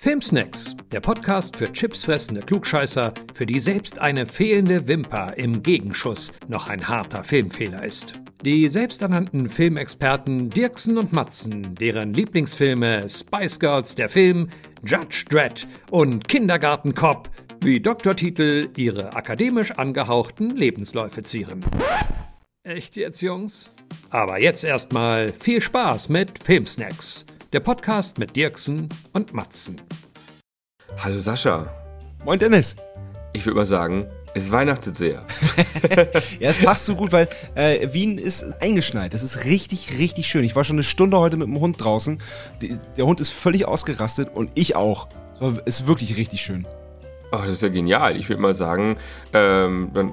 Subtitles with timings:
[0.00, 6.68] Filmsnacks, der Podcast für chipsfressende Klugscheißer, für die selbst eine fehlende Wimper im Gegenschuss noch
[6.68, 8.20] ein harter Filmfehler ist.
[8.44, 14.50] Die selbsternannten Filmexperten Dirksen und Matzen, deren Lieblingsfilme Spice Girls der Film,
[14.86, 17.28] Judge Dredd und Kindergarten Cop
[17.60, 21.64] wie Doktortitel ihre akademisch angehauchten Lebensläufe zieren.
[22.62, 23.72] Echt jetzt, Jungs?
[24.10, 29.80] Aber jetzt erstmal viel Spaß mit Filmsnacks der Podcast mit Dirksen und Matzen.
[30.98, 31.66] Hallo Sascha.
[32.24, 32.76] Moin Dennis.
[33.32, 35.24] Ich würde mal sagen, es weihnachtet sehr.
[36.40, 39.14] ja, es passt so gut, weil äh, Wien ist eingeschneit.
[39.14, 40.44] Das ist richtig, richtig schön.
[40.44, 42.20] Ich war schon eine Stunde heute mit dem Hund draußen.
[42.60, 45.08] Die, der Hund ist völlig ausgerastet und ich auch.
[45.64, 46.66] Es ist wirklich richtig schön.
[47.30, 48.16] Oh, das ist ja genial.
[48.16, 48.96] Ich würde mal sagen,
[49.34, 50.08] ähm, dann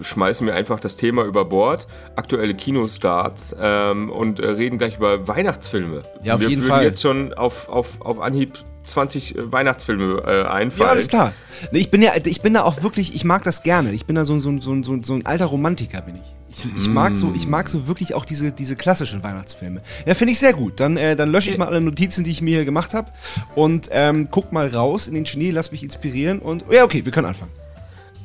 [0.00, 4.96] äh, schmeißen wir einfach das Thema über Bord, aktuelle Kinostarts ähm, und äh, reden gleich
[4.96, 6.02] über Weihnachtsfilme.
[6.22, 6.82] Ja, auf wir jeden Fall.
[6.82, 8.52] Wir jetzt schon auf, auf, auf Anhieb
[8.84, 10.86] 20 äh, Weihnachtsfilme äh, einfallen.
[10.86, 11.32] Ja, alles klar.
[11.72, 13.92] Ich bin ja, ich bin da auch wirklich, ich mag das gerne.
[13.92, 16.34] Ich bin da so, so, so, so, so ein alter Romantiker, bin ich.
[16.56, 19.82] Ich, ich, mag so, ich mag so wirklich auch diese, diese klassischen Weihnachtsfilme.
[20.06, 20.78] Ja, finde ich sehr gut.
[20.78, 23.10] Dann, äh, dann lösche ich mal alle Notizen, die ich mir hier gemacht habe
[23.56, 27.10] und ähm, guck mal raus in den Schnee, lass mich inspirieren und ja, okay, wir
[27.10, 27.50] können anfangen.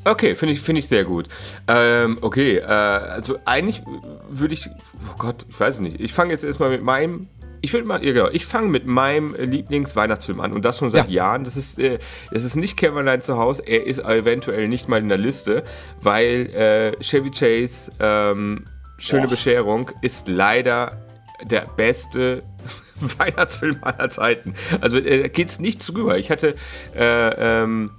[0.06, 1.28] Okay, finde ich, find ich sehr gut.
[1.68, 3.82] Ähm, okay, äh, also eigentlich
[4.30, 6.00] würde ich, oh Gott, ich weiß es nicht.
[6.00, 7.28] Ich fange jetzt erstmal mit meinem
[7.62, 11.10] ich würde mal, ja, genau, ich fange mit meinem Lieblingsweihnachtsfilm an und das schon seit
[11.10, 11.26] ja.
[11.26, 11.44] Jahren.
[11.44, 12.00] Das ist, äh,
[12.32, 13.64] das ist nicht Kevin Allein zu Hause.
[13.66, 15.64] Er ist eventuell nicht mal in der Liste,
[16.02, 18.66] weil äh, Chevy Chase ähm,
[19.00, 19.30] Schöne Boah.
[19.30, 20.98] Bescherung ist leider
[21.44, 22.44] der beste
[23.18, 24.56] Weihnachtsfilm aller Zeiten.
[24.82, 26.18] Also äh, geht's nicht drüber.
[26.18, 26.56] Ich hatte
[26.96, 27.92] äh, ähm,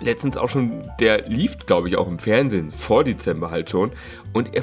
[0.00, 3.92] letztens auch schon, der lief, glaube ich, auch im Fernsehen vor Dezember halt schon
[4.32, 4.62] und er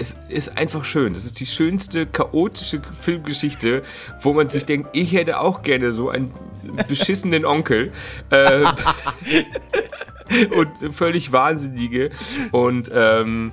[0.00, 1.12] es ist einfach schön.
[1.12, 3.82] Das ist die schönste chaotische Filmgeschichte,
[4.22, 6.32] wo man sich denkt, ich hätte auch gerne so einen
[6.88, 7.92] beschissenen Onkel.
[8.30, 8.64] Äh,
[10.56, 12.10] und völlig wahnsinnige.
[12.50, 13.52] Und ähm,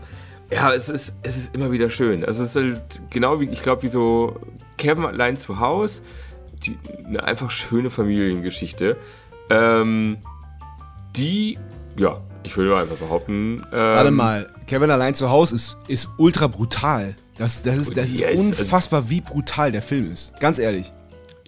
[0.50, 2.24] ja, es ist, es ist immer wieder schön.
[2.24, 4.40] Also es ist halt genau wie, ich glaube, wie so
[4.78, 6.02] Kevin allein zu Hause.
[6.66, 8.96] Die, eine einfach schöne Familiengeschichte.
[9.50, 10.18] Ähm,
[11.18, 11.60] die,
[11.98, 13.64] ja, ich würde einfach behaupten.
[13.66, 17.16] Ähm, Warte mal, Kevin allein zu Hause ist, ist ultra brutal.
[17.38, 20.38] Das, das ist, das ist also unfassbar, wie brutal der Film ist.
[20.40, 20.92] Ganz ehrlich.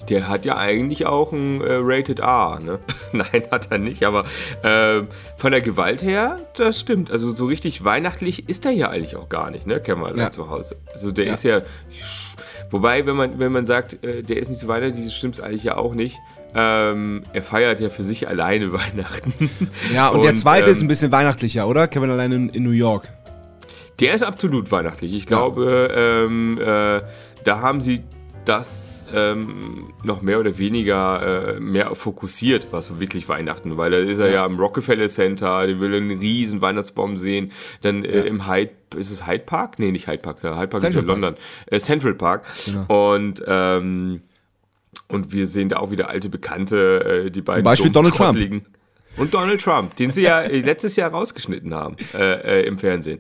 [0.08, 2.80] Der hat ja eigentlich auch ein äh, Rated R, ne?
[3.12, 4.24] Nein, hat er nicht, aber
[4.64, 5.04] äh,
[5.38, 7.12] von der Gewalt her, das stimmt.
[7.12, 9.82] Also so richtig weihnachtlich ist er ja eigentlich auch gar nicht, ne?
[9.82, 10.32] Kennen wir ja.
[10.32, 10.78] zu Hause.
[10.94, 11.34] Also der ja.
[11.34, 11.62] ist ja.
[12.72, 15.64] Wobei, wenn man, wenn man sagt, äh, der ist nicht so weihnachtlich, stimmt es eigentlich
[15.64, 16.18] ja auch nicht.
[16.56, 19.50] Ähm, er feiert ja für sich alleine Weihnachten.
[19.94, 21.88] Ja, und, und der zweite ähm, ist ein bisschen weihnachtlicher, oder?
[21.88, 23.08] Kevin allein in, in, New York.
[24.00, 25.14] Der ist absolut weihnachtlich.
[25.14, 26.24] Ich glaube, ja.
[26.26, 27.02] ähm, äh,
[27.44, 28.04] da haben sie
[28.46, 33.98] das ähm, noch mehr oder weniger äh, mehr fokussiert, was so wirklich Weihnachten, weil da
[33.98, 34.34] ist er ja.
[34.34, 37.52] ja im Rockefeller Center, die will einen riesen Weihnachtsbaum sehen,
[37.82, 38.24] dann äh, ja.
[38.24, 39.80] im Hyde, ist es Hyde Park?
[39.80, 41.36] Nee, nicht Hyde Park, Hyde Park Central ist in London,
[41.68, 43.14] äh, Central Park genau.
[43.14, 44.22] und ähm,
[45.10, 47.64] und wir sehen da auch wieder alte Bekannte, äh, die beiden.
[47.64, 48.66] Zum Beispiel Donald Trump.
[49.18, 53.20] Und Donald Trump, den sie ja äh, letztes Jahr rausgeschnitten haben äh, äh, im Fernsehen.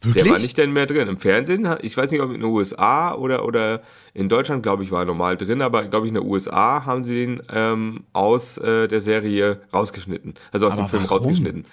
[0.00, 0.24] Wirklich?
[0.24, 1.08] Der war nicht denn mehr drin.
[1.08, 3.82] Im Fernsehen, ich weiß nicht, ob in den USA oder, oder
[4.14, 7.02] in Deutschland, glaube ich, war er normal drin, aber glaube ich, in den USA haben
[7.02, 10.34] sie den ähm, aus äh, der Serie rausgeschnitten.
[10.52, 11.16] Also aus aber dem Film warum?
[11.16, 11.64] rausgeschnitten.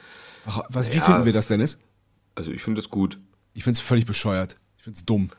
[0.69, 1.77] Was, wie ja, finden wir das, Dennis?
[2.33, 3.19] Also ich finde es gut.
[3.53, 4.56] Ich finde es völlig bescheuert.
[4.77, 5.29] Ich finde es dumm.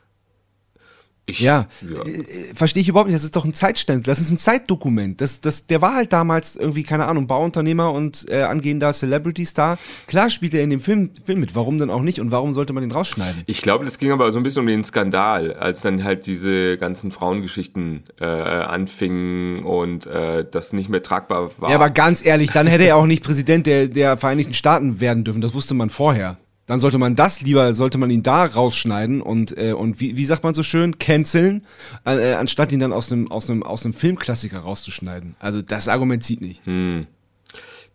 [1.28, 2.02] Ich, ja, ja.
[2.04, 3.16] Äh, äh, verstehe ich überhaupt nicht.
[3.16, 4.06] Das ist doch ein Zeitstand.
[4.06, 5.20] Das ist ein Zeitdokument.
[5.20, 9.76] Das, das, der war halt damals irgendwie, keine Ahnung, Bauunternehmer und äh, angehender Celebrity-Star.
[10.06, 11.56] Klar spielt er in dem Film, Film mit.
[11.56, 12.20] Warum denn auch nicht?
[12.20, 13.42] Und warum sollte man den rausschneiden?
[13.46, 16.76] Ich glaube, das ging aber so ein bisschen um den Skandal, als dann halt diese
[16.78, 21.70] ganzen Frauengeschichten äh, anfingen und äh, das nicht mehr tragbar war.
[21.70, 25.24] Ja, aber ganz ehrlich, dann hätte er auch nicht Präsident der, der Vereinigten Staaten werden
[25.24, 25.40] dürfen.
[25.40, 29.56] Das wusste man vorher dann sollte man das lieber, sollte man ihn da rausschneiden und,
[29.56, 31.64] äh, und wie, wie sagt man so schön, canceln,
[32.04, 35.36] äh, anstatt ihn dann aus einem, aus, einem, aus einem Filmklassiker rauszuschneiden.
[35.38, 36.64] Also das Argument zieht nicht.
[36.66, 37.06] Hm.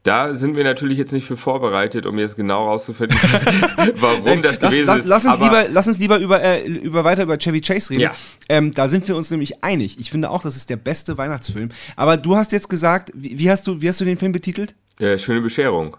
[0.03, 3.19] Da sind wir natürlich jetzt nicht für vorbereitet, um jetzt genau rauszufinden,
[3.97, 5.05] warum das gewesen lass, ist.
[5.05, 8.01] Lass uns, lieber, lass uns lieber über, äh, über weiter über Chevy Chase reden.
[8.01, 8.15] Ja.
[8.49, 9.99] Ähm, da sind wir uns nämlich einig.
[9.99, 11.69] Ich finde auch, das ist der beste Weihnachtsfilm.
[11.95, 14.73] Aber du hast jetzt gesagt, wie, wie hast, du, wie hast du den Film betitelt?
[14.97, 15.97] Äh, Schöne Bescherung.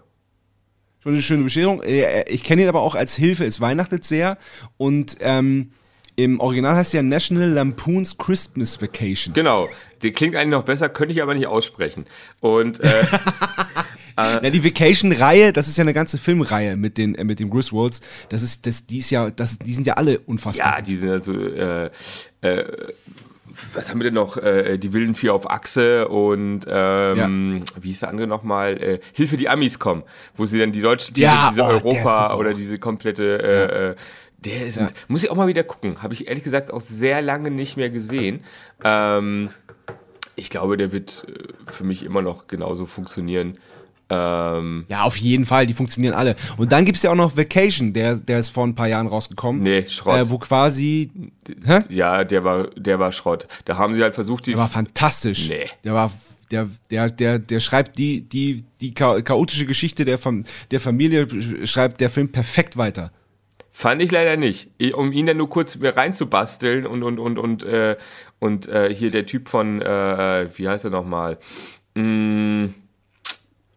[1.03, 1.83] Schon eine schöne Bescherung.
[1.83, 4.37] Äh, äh, ich kenne ihn aber auch als Hilfe, es weihnachtet sehr.
[4.77, 5.73] Und ähm,
[6.15, 9.33] im Original heißt ja National Lampoon's Christmas Vacation.
[9.33, 9.67] Genau,
[10.01, 12.05] die klingt eigentlich noch besser, könnte ich aber nicht aussprechen.
[12.39, 13.05] Und äh, äh,
[14.17, 17.99] ja, die Vacation-Reihe, das ist ja eine ganze Filmreihe mit den äh, mit den Griswolds.
[18.29, 20.77] Das ist das, die ist ja, das, die sind ja alle unfassbar.
[20.77, 21.89] Ja, die sind also äh,
[22.39, 22.93] äh,
[23.73, 24.37] was haben wir denn noch?
[24.37, 28.81] Äh, die Wilden Vier auf Achse und ähm, wie hieß der andere nochmal?
[28.81, 30.03] Äh, Hilfe, die Amis kommen,
[30.35, 33.95] wo sie dann die Deutsche, diese, Ja, diese oh, Europa oder diese komplette, äh, äh,
[34.39, 36.01] der ist, muss ich auch mal wieder gucken.
[36.01, 38.43] Habe ich ehrlich gesagt auch sehr lange nicht mehr gesehen.
[38.83, 39.49] Ähm,
[40.35, 43.57] ich glaube, der wird äh, für mich immer noch genauso funktionieren.
[44.13, 46.35] Ähm, Ja, auf jeden Fall, die funktionieren alle.
[46.57, 49.07] Und dann gibt es ja auch noch Vacation, der, der ist vor ein paar Jahren
[49.07, 49.63] rausgekommen.
[49.63, 50.19] nee, Schrott.
[50.19, 51.09] Äh, wo quasi.
[51.65, 51.81] Hä?
[51.89, 53.47] ja, der war, der war Schrott.
[53.65, 54.51] Da haben sie halt versucht, die.
[54.51, 55.49] Der war fantastisch.
[55.49, 55.67] Nee.
[55.83, 56.11] Der war.
[56.51, 61.27] Der, der, der, der schreibt die, die, die cha- chaotische Geschichte der, Fam der Familie,
[61.65, 63.11] schreibt der Film perfekt weiter.
[63.71, 64.69] Fand ich leider nicht.
[64.93, 67.95] Um ihn dann nur kurz reinzubasteln und und und und äh,
[68.37, 71.39] und äh, hier der Typ von äh, wie heißt er nochmal?
[71.95, 72.65] Mm,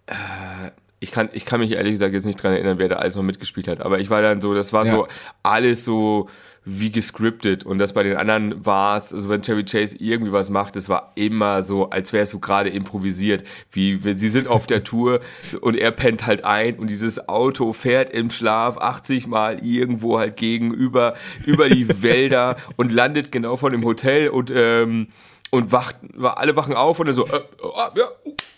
[0.07, 3.17] äh, ich kann ich kann mich ehrlich gesagt jetzt nicht dran erinnern, wer da alles
[3.17, 3.81] noch mitgespielt hat.
[3.81, 4.93] Aber ich war dann so, das war Ja.
[4.93, 5.09] so
[5.43, 6.29] alles so
[6.69, 10.51] wie gescriptet und das bei den anderen war es, also wenn Chevy Chase irgendwie was
[10.51, 14.49] macht, das war immer so, als wäre es so gerade improvisiert, wie wie- sie sind
[14.49, 15.21] auf der Tour
[15.61, 20.37] und er pennt halt ein und dieses Auto fährt im Schlaf 80 Mal irgendwo halt
[20.37, 21.15] gegenüber
[21.45, 25.09] über die Wälder und landet genau vor dem Hotel und ähm,
[25.57, 28.05] und wacht, alle wachen auf und dann so, äh, oh, ja,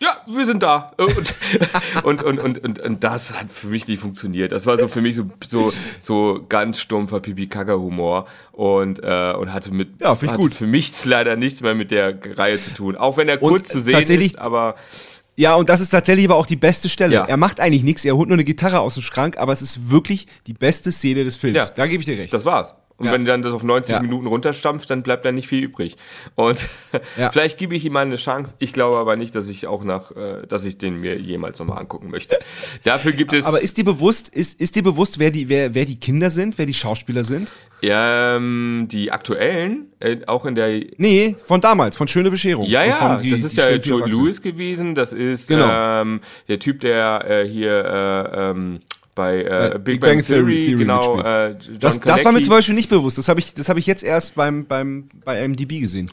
[0.00, 0.92] ja, wir sind da.
[0.98, 1.34] Äh, Und,
[2.04, 4.52] und, und, und, und, und das hat für mich nicht funktioniert.
[4.52, 9.72] Das war so für mich so, so, so ganz stumpfer Pipi-Kaka-Humor und, äh, und hatte
[9.72, 10.54] mit Ja, hatte gut.
[10.54, 12.96] für mich leider nichts mehr mit der Reihe zu tun.
[12.96, 14.76] Auch wenn er Und kurz zu sehen ist, aber
[15.36, 17.14] Ja, und das ist tatsächlich aber auch die beste Stelle.
[17.14, 17.24] Ja.
[17.24, 19.90] Er macht eigentlich nichts, er holt nur eine Gitarre aus dem Schrank, aber es ist
[19.90, 21.56] wirklich die beste Szene des Films.
[21.56, 21.66] Ja.
[21.74, 22.32] Da gebe ich dir recht.
[22.32, 22.74] Das war's.
[22.98, 23.12] Und Ja.
[23.12, 24.02] wenn du dann das auf 90 Ja.
[24.02, 25.96] Minuten runterstampft, dann bleibt da nicht viel übrig.
[26.34, 26.68] Und
[27.16, 27.30] Ja.
[27.32, 28.54] vielleicht gebe ich ihm mal eine Chance.
[28.58, 31.78] Ich glaube aber nicht, dass ich auch nach, äh, dass ich den mir jemals nochmal
[31.78, 32.38] angucken möchte.
[32.82, 33.44] Dafür gibt es.
[33.44, 36.58] aber ist dir bewusst, ist, ist dir bewusst, wer die, wer, wer die Kinder sind,
[36.58, 37.52] wer die Schauspieler sind?
[37.80, 40.80] ähm, die aktuellen, äh, auch in der.
[40.96, 42.66] Nee, von damals, von Schöne Bescherung.
[42.66, 44.04] Ja, ja, von die- das ist ja Joe.
[44.08, 44.96] Lewis gewesen.
[44.96, 45.68] Das ist Genau.
[46.02, 48.80] ähm, der Typ, der äh, hier äh, ähm,
[49.18, 51.16] bei äh, Äh, Big, Bang, Theory, genau.
[51.16, 51.68] mitspielt.
[51.76, 53.18] Äh, Das, das war mir zum Beispiel nicht bewusst.
[53.18, 56.10] Das habe ich, das hab ich jetzt erst beim, beim, bei IMDb gesehen.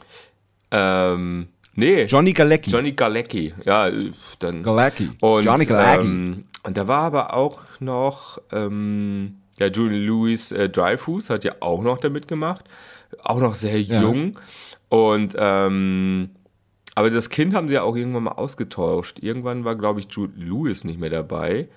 [0.72, 2.04] Ähm, nee.
[2.04, 2.70] Johnny Galecki.
[2.70, 3.54] Johnny Galecki.
[3.64, 4.10] Ja, äh,
[4.40, 4.62] dann.
[4.64, 5.10] Galecki.
[5.20, 6.06] Und, Johnny Galecki.
[6.06, 11.52] Ähm, und da war aber auch noch, ähm, ja, Julian Louis äh, Dreyfus hat ja
[11.60, 12.64] auch noch damit gemacht.
[13.22, 14.36] Auch noch sehr jung.
[14.88, 16.30] Und, ähm,
[16.96, 19.18] aber das Kind haben sie ja auch irgendwann mal ausgetauscht.
[19.20, 21.68] Irgendwann war, glaube ich, Jude Lewis nicht mehr dabei.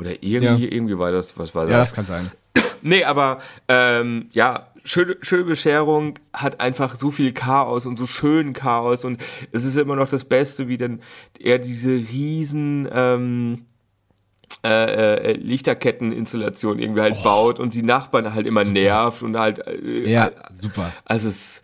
[0.00, 0.72] Oder irgendwie, Ja.
[0.72, 2.30] irgendwie war das, was war ja, das kann sein.
[2.82, 8.54] Nee, aber ähm, ja, schöne, schöne Bescherung hat einfach so viel Chaos und so schön
[8.54, 9.20] Chaos und
[9.52, 11.00] es ist immer noch das Beste, wie dann
[11.38, 13.66] er diese riesen ähm,
[14.64, 20.10] äh, äh, Lichterketteninstallation irgendwie halt baut und die Nachbarn halt immer nervt und halt äh,
[20.10, 20.92] Ja, super.
[21.04, 21.62] also es,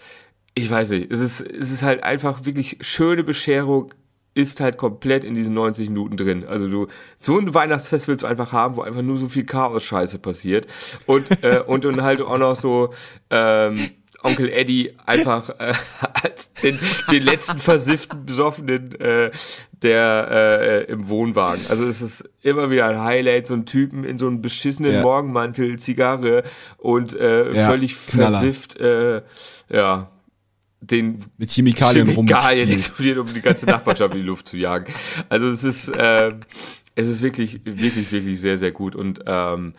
[0.54, 3.92] ich weiß nicht, es ist, es ist halt einfach wirklich schöne Bescherung,
[4.36, 6.44] ist halt komplett in diesen 90 Minuten drin.
[6.46, 10.18] Also du, so ein Weihnachtsfest willst du einfach haben, wo einfach nur so viel Chaos-Scheiße
[10.18, 10.66] passiert.
[11.06, 12.92] Und, äh, und dann halt auch noch so,
[13.30, 13.78] ähm,
[14.22, 15.72] Onkel Eddie einfach äh,
[16.22, 16.78] als den,
[17.10, 19.30] den letzten versifften Besoffenen äh,
[19.82, 20.28] der
[20.88, 21.64] äh, im Wohnwagen.
[21.68, 25.02] Also es ist immer wieder ein Highlight, so ein Typen in so einem beschissenen Ja.
[25.02, 26.42] Morgenmantel, Zigarre
[26.78, 28.40] und äh, Ja, völlig Knaller.
[28.40, 29.22] versifft, äh,
[29.68, 30.10] ja,
[30.80, 34.92] den Mit Chemikalien, Chemikalien explodiert, um die ganze Nachbarschaft in die Luft zu jagen.
[35.28, 36.40] Also es ist, ähm,
[36.94, 38.94] es ist wirklich, wirklich, wirklich sehr, sehr gut.
[38.94, 39.74] Und ähm,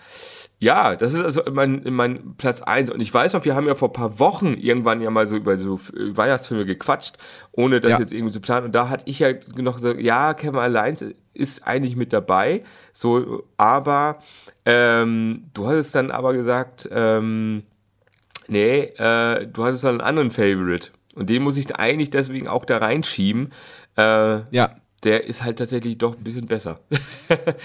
[0.60, 2.89] ja, das ist also mein, mein Platz eins.
[2.89, 5.36] Und ich weiß noch, wir haben ja vor ein paar Wochen irgendwann ja mal so
[5.36, 7.17] über so Weihnachtsfilme gequatscht,
[7.51, 8.00] ohne das Ja.
[8.00, 8.65] jetzt irgendwie zu planen.
[8.65, 12.63] Und da hatte ich ja noch gesagt, ja, Kevin Alliance ist eigentlich mit dabei.
[12.91, 14.19] So, aber
[14.65, 17.63] ähm, du hattest dann aber gesagt, ähm,
[18.48, 20.89] nee, äh, du hattest dann einen anderen Favorite.
[21.16, 23.51] Und den muss ich eigentlich deswegen auch da reinschieben.
[23.98, 24.75] Äh, Ja.
[25.04, 26.80] der ist halt tatsächlich doch ein bisschen besser.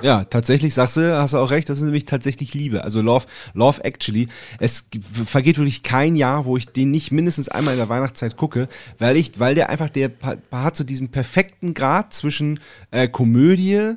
[0.00, 2.82] Ja, tatsächlich sagst du, hast du auch recht, das ist nämlich tatsächlich Liebe.
[2.82, 4.28] Also Love, Love Actually.
[4.58, 4.86] Es
[5.26, 9.16] vergeht wirklich kein Jahr, wo ich den nicht mindestens einmal in der Weihnachtszeit gucke, weil
[9.18, 10.10] ich, weil der einfach, der
[10.50, 12.58] hat so diesen perfekten Grad zwischen
[12.90, 13.96] äh, Komödie,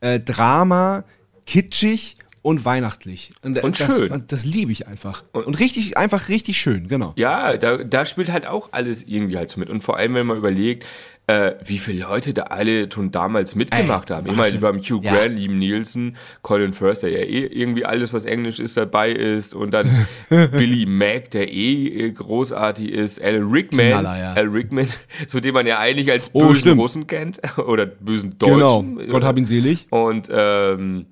[0.00, 1.04] äh, Drama,
[1.46, 3.30] kitschig und weihnachtlich.
[3.42, 4.12] Und, Und das, schön.
[4.12, 5.24] und Das liebe ich einfach.
[5.32, 7.14] Und, richtig, einfach richtig schön, genau.
[7.16, 9.70] Ja, da, da spielt halt auch alles irgendwie halt so mit.
[9.70, 10.84] Und vor allem, wenn man überlegt,
[11.26, 14.26] äh, wie viele Leute da alle schon damals mitgemacht Ey, haben.
[14.26, 14.60] Ich meine, Wahnsinn.
[14.60, 15.14] wir haben Hugh Ja.
[15.14, 19.54] Grant, Liam Nielsen, Colin Firth, der ja eh irgendwie alles, was Englisch ist, dabei ist.
[19.54, 19.88] Und dann
[20.28, 23.22] Billy Mack, der eh äh, großartig ist.
[23.22, 24.32] Alan Rickman, Knaller, ja.
[24.34, 24.86] Alan Rickman,
[25.28, 26.80] zu dem man ja eigentlich als Oh, bösen stimmt.
[26.82, 27.40] Russen kennt.
[27.58, 28.98] Oder bösen Deutschen.
[28.98, 29.10] Genau.
[29.10, 29.86] Gott hab ihn selig.
[29.88, 31.06] Und ähm,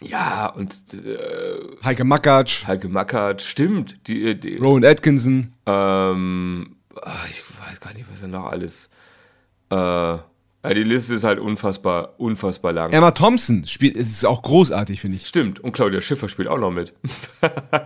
[0.00, 4.06] Ja, und äh, Heike Makatsch, Heike Mackert, stimmt.
[4.06, 5.54] Die, die, Rowan Atkinson.
[5.66, 8.90] ähm, ah, ich weiß gar nicht, was er noch alles.
[9.70, 10.18] Äh,
[10.74, 12.92] die Liste ist halt unfassbar, unfassbar lang.
[12.92, 15.26] Emma Thompson spielt, es ist auch großartig, finde ich.
[15.26, 16.92] Stimmt, und Claudia Schiffer spielt auch noch mit.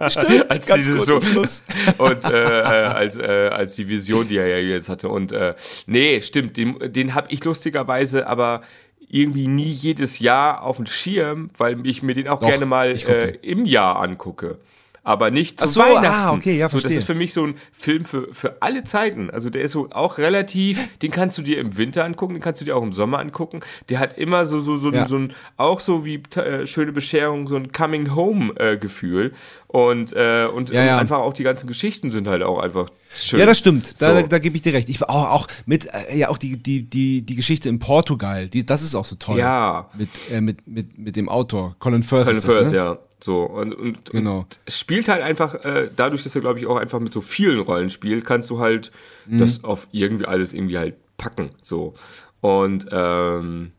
[0.09, 1.17] Stimmt, als ganz dieses so
[1.99, 5.09] und äh, äh, als, äh, als die Vision, die er ja jetzt hatte.
[5.09, 5.55] Und äh,
[5.87, 8.63] nee, stimmt, den, den habe ich lustigerweise aber
[9.13, 12.91] irgendwie nie jedes Jahr auf dem Schirm, weil ich mir den auch Doch, gerne mal
[12.93, 14.59] äh, im Jahr angucke.
[15.05, 16.07] Aber nicht zu so, Weihnachten.
[16.07, 16.99] ah, okay, ja, so, das verstehe.
[16.99, 19.31] ist für mich so ein Film für, für alle Zeiten.
[19.31, 22.61] Also der ist so auch relativ, den kannst du dir im Winter angucken, den kannst
[22.61, 23.61] du dir auch im Sommer angucken.
[23.89, 25.07] Der hat immer so, so, so, Ja.
[25.07, 29.33] so ein, auch so wie äh, Schöne Bescherung, so ein Coming-Home-Gefühl.
[29.69, 30.99] und äh, und, Ja, und ja.
[30.99, 33.41] einfach auch die ganzen Geschichten sind halt auch einfach schön.
[33.41, 34.01] Ja, das stimmt.
[34.01, 34.15] Da, So.
[34.21, 34.89] da, da gebe ich dir recht.
[34.89, 38.49] Ich war auch, auch mit, äh, ja, auch die, die, die, die Geschichte in Portugal,
[38.49, 39.39] die, das ist auch so toll.
[39.39, 39.89] Ja.
[39.95, 42.27] Mit, äh, mit, mit, mit dem Autor, Colin Firth.
[42.27, 42.77] Colin Firth, ne?
[42.77, 42.99] ja.
[43.23, 44.41] So, und, und, Genau.
[44.41, 47.21] und es spielt halt einfach, äh, dadurch, dass er, glaube ich, auch einfach mit so
[47.21, 48.91] vielen Rollen spielt, kannst du halt
[49.27, 49.39] Mhm.
[49.39, 51.51] das auf irgendwie alles irgendwie halt packen.
[51.61, 51.95] So.
[52.41, 53.71] Und ähm,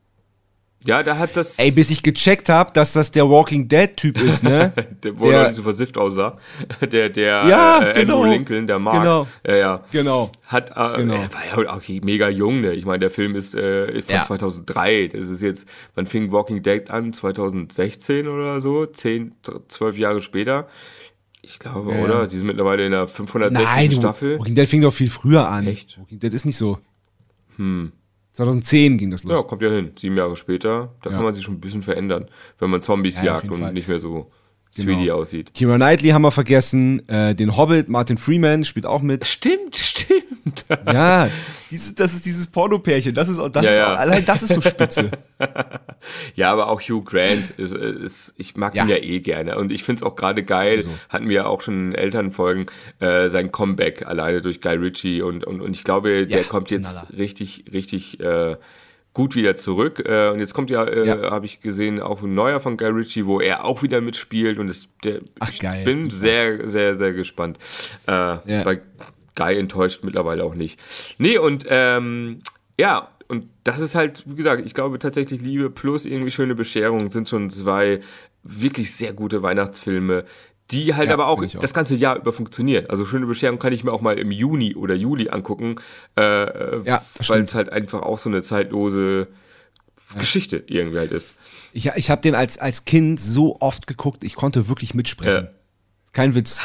[0.85, 1.57] ja, da hat das.
[1.59, 4.73] Ey, bis ich gecheckt habe, dass das der Walking Dead-Typ ist, ne?
[5.03, 6.37] der, wo er der- nicht so versifft aussah.
[6.91, 8.21] Der, der Ja, äh, genau.
[8.21, 9.01] Andrew Lincoln, der Mark.
[9.03, 9.27] Genau.
[9.47, 9.83] Ja, ja.
[9.91, 10.31] genau.
[10.47, 11.13] Hat, äh, Genau.
[11.15, 12.73] er war ja auch mega jung, ne?
[12.73, 14.21] Ich meine, der Film ist äh, von Ja.
[14.21, 15.07] 2003.
[15.13, 17.13] Das ist jetzt, wann fing Walking Dead an?
[17.13, 18.85] 2016 oder so?
[18.85, 19.33] 10,
[19.67, 20.67] 12 Jahre später.
[21.41, 22.27] Ich glaube, Ja, oder?
[22.27, 23.65] Die sind mittlerweile in der 560.
[23.75, 24.39] Nein, Staffel.
[24.39, 25.67] Walking Dead fing doch viel früher an.
[25.67, 25.97] Echt?
[25.99, 26.77] Walking Dead ist nicht so.
[27.57, 27.91] Hm.
[28.33, 29.37] 2010 ging das los.
[29.39, 29.91] Ja, kommt ja hin.
[29.97, 30.93] Sieben Jahre später.
[31.01, 31.15] Da Ja.
[31.17, 32.25] kann man sich schon ein bisschen verändern,
[32.59, 33.73] wenn man Zombies Ja, jagt und Fall.
[33.73, 34.31] nicht mehr so
[34.75, 34.91] Genau.
[34.93, 35.53] 3D aussieht.
[35.53, 37.07] Kira Knightley haben wir vergessen.
[37.07, 39.23] Äh, den Hobbit, Martin Freeman spielt auch mit.
[39.23, 40.65] Stimmt, stimmt.
[40.85, 41.29] Ja,
[41.71, 43.13] dieses, das ist dieses Pornopärchen.
[43.13, 43.93] Das ist, das Ja, ist ja.
[43.95, 45.11] allein das ist so spitze.
[46.35, 48.95] Ja, aber auch Hugh Grant, ist, ist, ich mag ihn Ja.
[48.97, 49.57] ja eh gerne.
[49.57, 50.89] Und ich finde es auch gerade geil, So.
[51.09, 52.65] hatten wir ja auch schon in Elternfolgen,
[52.99, 55.21] äh, sein Comeback alleine durch Guy Ritchie.
[55.21, 57.07] Und, und, und ich glaube, der Ja, kommt jetzt Knaller.
[57.17, 58.57] richtig, richtig äh,
[59.13, 60.03] gut wieder zurück.
[60.05, 61.31] Äh, und jetzt kommt ja, äh, Ja.
[61.31, 64.59] habe ich gesehen, auch ein neuer von Guy Ritchie, wo er auch wieder mitspielt.
[64.59, 66.15] Und es, der, Ach, ich geil, bin super.
[66.15, 67.57] sehr, sehr, sehr gespannt.
[68.07, 68.81] Äh, Bei
[69.35, 70.79] Guy enttäuscht mittlerweile auch nicht.
[71.17, 72.39] Nee, und ähm,
[72.79, 77.09] ja, und das ist halt, wie gesagt, ich glaube tatsächlich Liebe plus irgendwie schöne Bescherung
[77.09, 78.01] sind schon zwei
[78.43, 80.25] wirklich sehr gute Weihnachtsfilme,
[80.71, 81.59] die halt Ja, aber auch, auch.
[81.59, 82.85] das ganze Jahr über funktionieren.
[82.89, 85.75] Also schöne Bescherung kann ich mir auch mal im Juni oder Juli angucken,
[86.17, 89.27] äh, äh, Ja, weil es halt einfach auch so eine zeitlose
[90.17, 91.27] Geschichte irgendwie halt ist.
[91.73, 95.47] Ich, ich habe den als, als Kind so oft geguckt, ich konnte wirklich mitsprechen.
[96.13, 96.61] Kein Witz.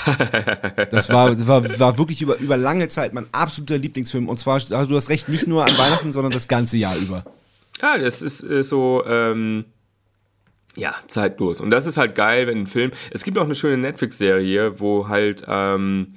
[0.91, 4.29] Das war, das war, war wirklich über, über lange Zeit mein absoluter Lieblingsfilm.
[4.29, 7.25] Und zwar, also du hast recht, nicht nur an Weihnachten, sondern das ganze Jahr über.
[7.81, 9.65] Ja, das ist äh, so, ähm,
[10.77, 11.61] ja, zeitlos.
[11.61, 12.93] Und das ist halt geil, wenn ein Film.
[13.11, 16.15] Es gibt auch eine schöne Netflix-Serie, wo halt ähm,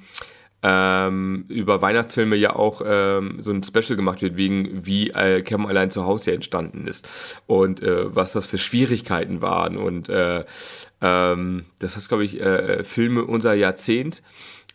[0.62, 5.66] ähm, über Weihnachtsfilme ja auch ähm, so ein Special gemacht wird, wegen wie äh, Kevin
[5.66, 7.08] allein zu Hause entstanden ist
[7.46, 9.76] und äh, was das für Schwierigkeiten waren.
[9.76, 10.44] Und äh,
[11.00, 14.22] ähm, das heißt, glaube ich, äh, Filme unser Jahrzehnt.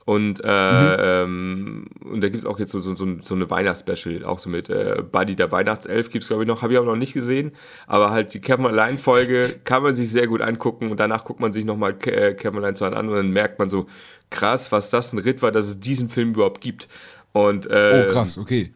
[0.07, 4.39] Und, äh, ähm, und da gibt es auch jetzt so, so, so, eine Weihnachtsspecial, auch
[4.39, 6.95] so mit äh, Buddy der Weihnachtself gibt es, glaube ich, noch, habe ich auch noch
[6.95, 7.51] nicht gesehen.
[7.87, 11.51] Aber halt die Kevin Allein-Folge kann man sich sehr gut angucken und danach guckt man
[11.51, 13.87] sich nochmal äh, Kevin Allein 2 an und dann merkt man so,
[14.29, 16.87] krass, was das ein Ritt war, dass es diesen Film überhaupt gibt.
[17.33, 18.73] Und, äh, Oh, krass, okay.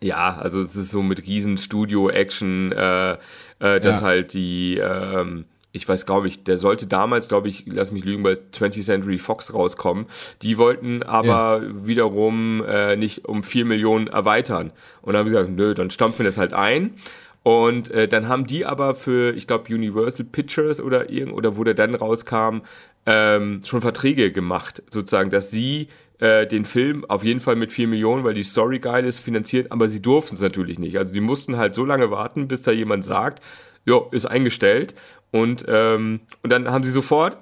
[0.00, 4.06] ja, also es ist so mit riesen Studio-Action, äh, äh, dass Ja.
[4.06, 8.22] halt die, ähm, ich weiß glaube ich, der sollte damals, glaube ich, lass mich lügen,
[8.22, 10.06] bei 20th Century Fox rauskommen.
[10.42, 14.72] Die wollten aber wiederum äh, nicht um 4 Millionen erweitern.
[15.02, 16.94] Und dann haben gesagt, nö, dann stampfen wir das halt ein.
[17.42, 21.64] Und äh, dann haben die aber für, ich glaube, Universal Pictures oder irgend oder wo
[21.64, 22.60] der dann rauskam,
[23.06, 27.88] ähm, schon Verträge gemacht, sozusagen, dass sie äh, den Film auf jeden Fall mit 4
[27.88, 30.96] Millionen, weil die Story geil ist, finanziert, aber sie durften es natürlich nicht.
[30.98, 33.42] Also die mussten halt so lange warten, bis da jemand sagt,
[33.84, 34.94] jo, ist eingestellt.
[35.30, 37.36] Und, ähm, und dann haben sie sofort,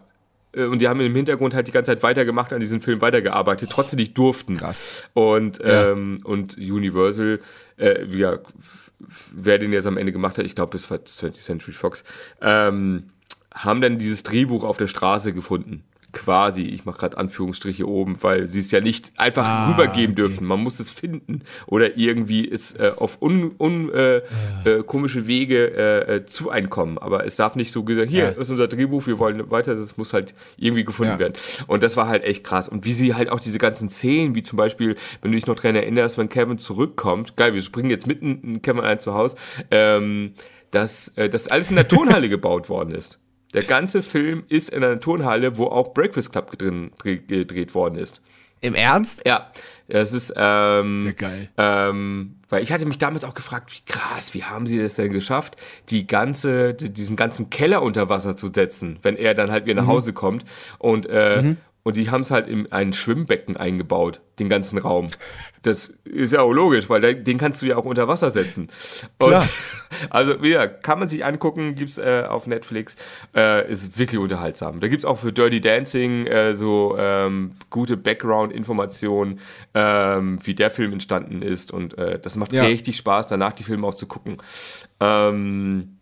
[0.54, 3.70] äh, und die haben im Hintergrund halt die ganze Zeit weitergemacht, an diesem Film weitergearbeitet,
[3.70, 4.56] trotzdem nicht durften.
[4.56, 5.04] Krass.
[5.12, 5.90] Und, Ja.
[5.92, 7.40] ähm, und Universal,
[7.76, 8.38] äh, ja,
[9.34, 12.04] wer den jetzt am Ende gemacht hat, ich glaube, es war 20th Century Fox,
[12.40, 13.10] ähm,
[13.54, 15.82] haben dann dieses Drehbuch auf der Straße gefunden.
[16.14, 20.14] Quasi, ich mache gerade Anführungsstriche oben, weil sie es ja nicht einfach Ah, rübergeben okay.
[20.14, 20.46] dürfen.
[20.46, 24.16] Man muss es finden oder irgendwie es äh, auf un, un, äh,
[24.66, 26.98] äh, komische Wege äh, äh, zu einkommen.
[26.98, 28.28] Aber es darf nicht so gesagt, hier Ja.
[28.28, 31.18] ist unser Drehbuch, wir wollen weiter, das muss halt irgendwie gefunden Ja.
[31.18, 31.32] werden.
[31.66, 32.68] Und das war halt echt krass.
[32.68, 35.56] Und wie sie halt auch diese ganzen Szenen, wie zum Beispiel, wenn du dich noch
[35.56, 39.34] dran erinnerst, wenn Kevin zurückkommt, geil, wir springen jetzt mitten in Kevin ein zu Haus,
[39.70, 40.34] ähm,
[40.72, 43.18] dass äh, das alles in der Turnhalle gebaut worden ist.
[43.54, 48.22] Der ganze Film ist in einer Turnhalle, wo auch Breakfast Club drin gedreht worden ist.
[48.60, 49.22] Im Ernst?
[49.26, 49.50] Ja,
[49.88, 51.50] das ist ähm, Sehr geil.
[51.58, 55.12] Ähm, weil ich hatte mich damals auch gefragt, wie krass, wie haben sie das denn
[55.12, 55.56] geschafft,
[55.90, 59.82] die ganze, die, diesen ganzen Keller unter Wasser zu setzen, wenn er dann halt wieder
[59.82, 60.44] nach Hause kommt
[60.78, 61.56] und äh, Mhm.
[61.84, 65.08] Und die haben es halt in ein Schwimmbecken eingebaut, den ganzen Raum.
[65.62, 68.68] Das ist ja auch logisch, weil den, kannst du ja auch unter Wasser setzen.
[69.18, 69.48] Und Klar.
[70.10, 72.96] also wieder, kann man sich angucken, gibt's äh, auf Netflix,
[73.34, 74.78] äh, ist wirklich unterhaltsam.
[74.80, 79.40] Da gibt's auch für Dirty Dancing äh, so ähm, gute Background-Informationen,
[79.74, 82.62] ähm, wie der Film entstanden ist und äh, das macht Ja.
[82.62, 84.36] richtig Spaß, danach die Filme auch zu gucken.
[85.00, 85.98] Ähm,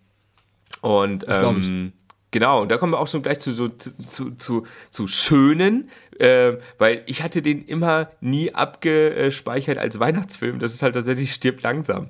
[0.82, 1.92] und ähm,
[2.30, 6.54] genau, und da kommen wir auch schon gleich zu, so, zu, zu, zu, schönen, äh,
[6.78, 10.58] weil ich hatte den immer nie abgespeichert als Weihnachtsfilm.
[10.58, 12.08] Das ist halt tatsächlich stirbt langsam.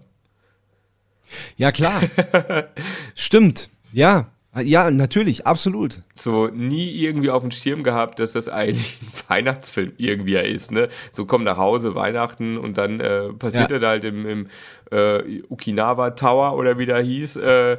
[1.57, 2.01] Ja, klar.
[3.15, 3.71] Stimmt.
[3.93, 4.29] Ja.
[4.65, 6.01] Ja, natürlich, absolut.
[6.13, 10.73] So nie irgendwie auf dem Schirm gehabt, dass das eigentlich ein Weihnachtsfilm irgendwie ja ist,
[10.73, 10.89] ne?
[11.13, 13.79] So komm nach Hause, Weihnachten und dann äh, passiert Ja.
[13.79, 14.47] das halt im, im
[14.91, 17.79] äh, Okinawa Tower oder wie der hieß, äh,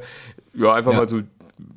[0.54, 0.96] ja, einfach Ja.
[1.00, 1.20] mal so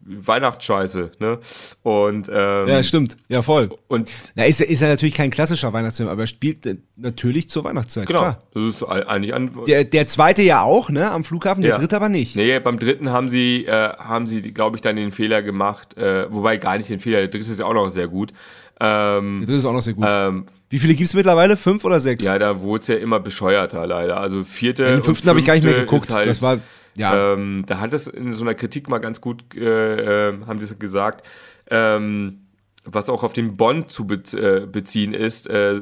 [0.05, 1.39] Weihnachtsscheiße, ne?
[1.83, 3.17] Und, ähm, Ja, stimmt.
[3.29, 3.69] Ja, voll.
[3.87, 7.49] und Na, ist, ja- ist ja natürlich kein klassischer Weihnachtsfilm, aber er spielt äh, natürlich
[7.49, 8.07] zur Weihnachtszeit.
[8.07, 8.41] genau, Klar.
[8.53, 11.77] das ist eigentlich an, Der, der zweite ja auch, ne, am Flughafen, der Ja.
[11.77, 12.35] dritte aber nicht.
[12.35, 16.31] Nee, beim dritten haben sie, äh, haben sie, glaube ich, dann den Fehler gemacht, äh,
[16.31, 18.31] wobei gar nicht den Fehler, der dritte ist ja auch noch sehr gut.
[18.79, 20.05] Ähm, Der dritte ist auch noch sehr gut.
[20.07, 21.55] ähm, Wie viele gibt es mittlerweile?
[21.55, 22.25] Fünf oder sechs?
[22.25, 24.19] ja, da wurde es ja immer bescheuerter leider.
[24.19, 24.83] Also vierte.
[24.85, 26.09] Den und fünften habe ich gar nicht mehr geguckt.
[26.09, 26.59] Halt, das war,
[26.95, 27.33] ja.
[27.33, 30.65] ähm, da hat es in so einer Kritik mal ganz gut, äh, äh, haben die
[30.65, 31.27] es gesagt,
[31.69, 32.47] ähm,
[32.83, 35.81] was auch auf den Bond zu äh, beziehen ist, äh,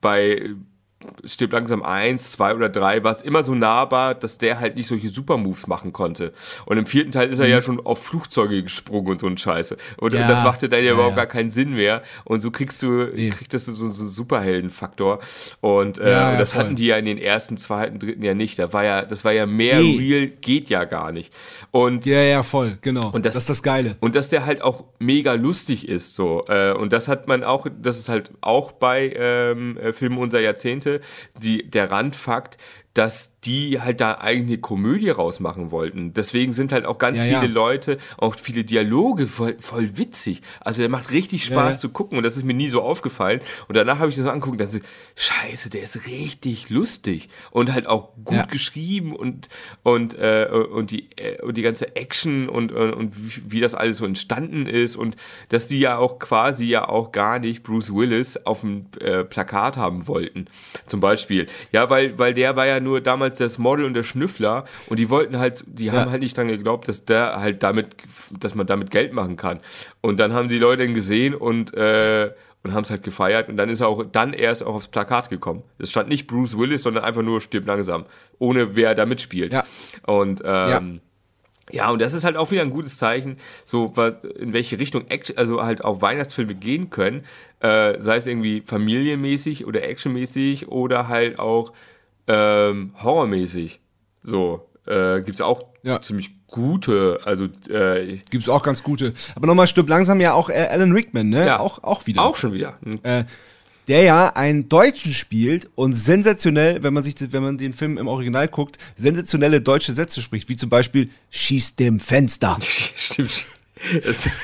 [0.00, 0.54] bei
[1.24, 4.86] Stirb langsam eins, zwei oder drei, war es immer so nahbar, dass der halt nicht
[4.88, 6.32] solche Supermoves machen konnte.
[6.66, 9.76] Und im vierten Teil ist er ja schon auf Flugzeuge gesprungen und so ein Scheiße.
[9.96, 10.18] Und, Mhm.
[10.18, 11.24] Ja, und das machte dann ja, ja, überhaupt ja.
[11.24, 12.02] gar keinen Sinn mehr.
[12.24, 13.30] Und so kriegst du, Nee.
[13.30, 15.20] kriegst du so, so einen Superheldenfaktor.
[15.60, 16.62] Und, äh, und das voll.
[16.64, 18.58] hatten die ja in den ersten, zweiten, dritten ja nicht.
[18.58, 19.96] Da war ja, das war ja mehr Nee.
[19.98, 21.32] real, geht ja gar nicht.
[21.70, 23.10] Und ja, ja, voll, genau.
[23.12, 23.96] und das, das ist das Geile.
[24.00, 26.44] Und dass der halt auch mega lustig ist, so.
[26.48, 30.40] Äh, und das hat man auch, das ist halt auch bei ähm, äh, Filmen unserer
[30.42, 30.91] Jahrzehnte,
[31.42, 32.58] die, der Randfakt,
[32.94, 36.14] dass die halt da eine Komödie rausmachen wollten.
[36.14, 37.52] Deswegen sind halt auch ganz Ja, viele ja.
[37.52, 40.42] Leute, auch viele Dialoge voll, voll witzig.
[40.60, 41.80] Also der macht richtig Spaß ja.
[41.80, 43.40] zu gucken und das ist mir nie so aufgefallen.
[43.66, 44.80] Und danach habe ich das angeguckt und dachte,
[45.16, 49.48] scheiße, der ist richtig lustig und halt auch gut geschrieben und
[49.82, 53.74] und äh, und die äh, und die ganze Action und und, und wie, wie das
[53.74, 55.16] alles so entstanden ist und
[55.48, 59.76] dass die ja auch quasi ja auch gar nicht Bruce Willis auf dem äh, Plakat
[59.76, 60.46] haben wollten
[60.86, 64.64] zum Beispiel ja weil weil der war ja nur damals das Model und der Schnüffler
[64.88, 67.96] und die wollten halt die haben halt nicht dran geglaubt dass der halt damit
[68.38, 69.60] dass man damit Geld machen kann
[70.00, 72.30] und dann haben die Leute ihn gesehen und äh,
[72.62, 75.30] und haben es halt gefeiert und dann ist er auch dann erst auch aufs Plakat
[75.30, 75.62] gekommen.
[75.78, 78.06] Es stand nicht Bruce Willis, sondern einfach nur stirbt langsam,
[78.38, 79.52] ohne wer da mitspielt.
[79.52, 79.64] Ja.
[80.06, 81.00] Und ähm,
[81.70, 81.90] ja.
[81.90, 85.36] und das ist halt auch wieder ein gutes Zeichen, so was, in welche Richtung Action,
[85.38, 87.24] also halt auch Weihnachtsfilme gehen können,
[87.60, 91.72] äh, sei es irgendwie familienmäßig oder actionmäßig oder halt auch
[92.26, 93.80] ähm, horrormäßig.
[94.22, 96.00] So äh, gibt es auch Ja.
[96.02, 99.14] ziemlich gute, also äh, Gibt's auch ganz gute.
[99.34, 101.46] Aber nochmal stirbt langsam ja auch äh, Alan Rickman, ne?
[101.46, 102.22] ja, Auch, auch wieder.
[102.22, 102.78] Auch schon wieder.
[103.02, 103.24] Äh,
[103.88, 108.06] der ja einen Deutschen spielt und sensationell, wenn man sich, wenn man den Film im
[108.06, 112.58] Original guckt, sensationelle deutsche Sätze spricht, wie zum Beispiel schieß dem Fenster.
[112.60, 113.46] Stimmt.
[114.04, 114.42] Es ist,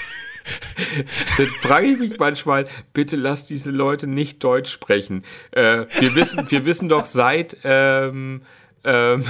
[1.39, 5.25] dann frage ich mich manchmal, bitte lass diese Leute nicht Deutsch sprechen.
[5.53, 8.43] Äh, wir, wissen, wir wissen doch seit ähm,
[8.85, 9.25] ähm,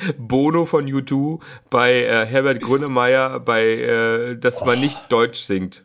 [0.18, 5.84] Bono von U2 bei äh, Herbert Grönemeyer, bei, äh, dass man nicht Deutsch singt.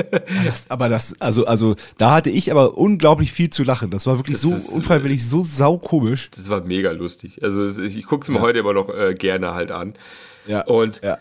[0.68, 3.90] Aber das, also, also, da hatte ich aber unglaublich viel zu lachen.
[3.90, 6.30] Das war wirklich Das so ist, äh, unfreiwillig, so saukomisch.
[6.30, 7.42] Das war mega lustig.
[7.42, 9.94] Also ich gucke es mir heute immer noch äh, gerne halt an.
[10.46, 10.62] Ja.
[10.62, 11.18] Und ja.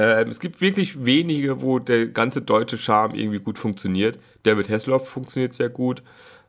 [0.00, 4.18] Ähm, es gibt wirklich wenige, wo der ganze deutsche Charme irgendwie gut funktioniert.
[4.44, 6.02] David Hasselhoff funktioniert sehr gut.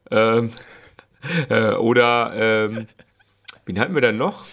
[0.09, 0.51] Ähm,
[1.49, 2.87] äh, oder, ähm,
[3.65, 4.45] wen hatten wir denn noch?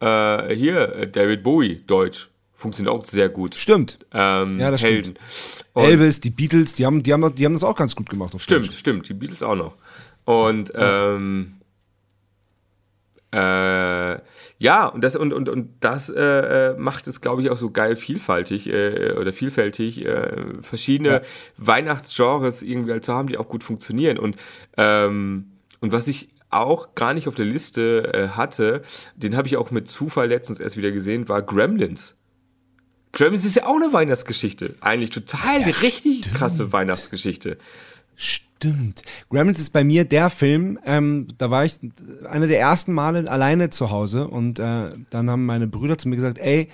[0.00, 2.30] Äh, hier, äh, David Bowie, Deutsch.
[2.52, 3.54] Funktioniert auch sehr gut.
[3.54, 3.98] Stimmt.
[4.12, 5.14] Ähm, Ja, das Helden.
[5.72, 8.34] Und- Elvis, die Beatles, die haben, die haben, die haben das auch ganz gut gemacht.
[8.40, 8.78] Stimmt, Deutsch.
[8.78, 9.74] stimmt, die Beatles auch noch.
[10.24, 11.54] Und ähm,
[13.32, 14.18] äh,
[14.58, 16.20] ja, und das und und und das äh,
[16.72, 21.20] äh, macht es, glaube ich, auch so geil vielfältig äh, oder vielfältig äh, verschiedene Ja.
[21.56, 24.36] Weihnachtsgenres irgendwie halt zu haben, die auch gut funktionieren und
[24.76, 28.82] ähm, und was ich auch gar nicht auf der Liste äh, hatte,
[29.16, 32.14] den habe ich auch mit Zufall letztens erst wieder gesehen, war Gremlins.
[33.12, 34.74] Gremlins ist ja auch eine Weihnachtsgeschichte.
[34.80, 36.34] Eigentlich total Ja, richtig stimmt.
[36.34, 37.58] krasse Weihnachtsgeschichte.
[38.16, 39.02] Stimmt.
[39.28, 41.80] Gremlins ist bei mir der Film, ähm, da war ich
[42.28, 46.16] einer der ersten Male alleine zu Hause und äh, dann haben meine Brüder zu mir
[46.16, 46.68] gesagt, ey,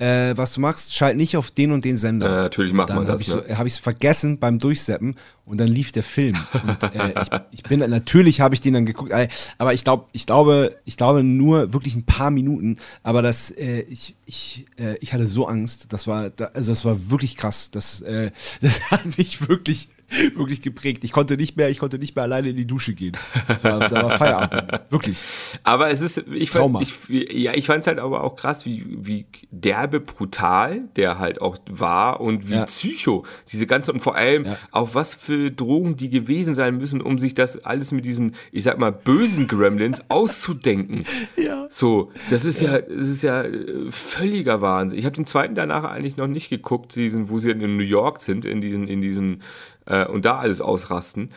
[0.00, 2.26] äh, was du machst, schalt nicht auf den und den Sender.
[2.26, 3.44] Äh, natürlich macht dann man das, Ich ne?
[3.56, 6.38] habe ich es vergessen beim Durchseppen und dann lief der Film.
[6.54, 10.06] Und, äh, ich, ich bin natürlich habe ich den dann geguckt, äh, aber ich glaube,
[10.12, 12.78] ich glaube, ich glaube nur wirklich ein paar Minuten.
[13.02, 15.92] Aber das, äh, ich, ich, äh, ich hatte so Angst.
[15.92, 17.70] Das war, also das war wirklich krass.
[17.70, 18.02] Das,
[18.60, 19.90] das hat mich wirklich
[20.34, 21.04] wirklich geprägt.
[21.04, 23.16] Ich konnte nicht mehr, ich konnte nicht mehr alleine in die Dusche gehen.
[23.62, 24.90] Da war, da war Feierabend.
[24.90, 25.18] Wirklich.
[25.62, 26.92] Aber es ist, ich fand, ich,
[27.32, 31.58] ja, ich fand es halt aber auch krass, wie, wie derbe brutal der halt auch
[31.68, 32.64] war und wie Ja.
[32.64, 34.58] psycho diese ganze und vor allem Ja.
[34.72, 38.64] auf was für Drogen die gewesen sein müssen, um sich das alles mit diesen, ich
[38.64, 41.04] sag mal, bösen Gremlins auszudenken.
[41.36, 41.66] Ja.
[41.70, 44.98] So, das ist ja, das ist ja äh, völliger Wahnsinn.
[44.98, 48.20] Ich habe den zweiten danach eigentlich noch nicht geguckt, diesen, wo sie in New York
[48.20, 49.42] sind, in diesen, in diesen
[49.90, 51.28] äh, und da alles ausrasten.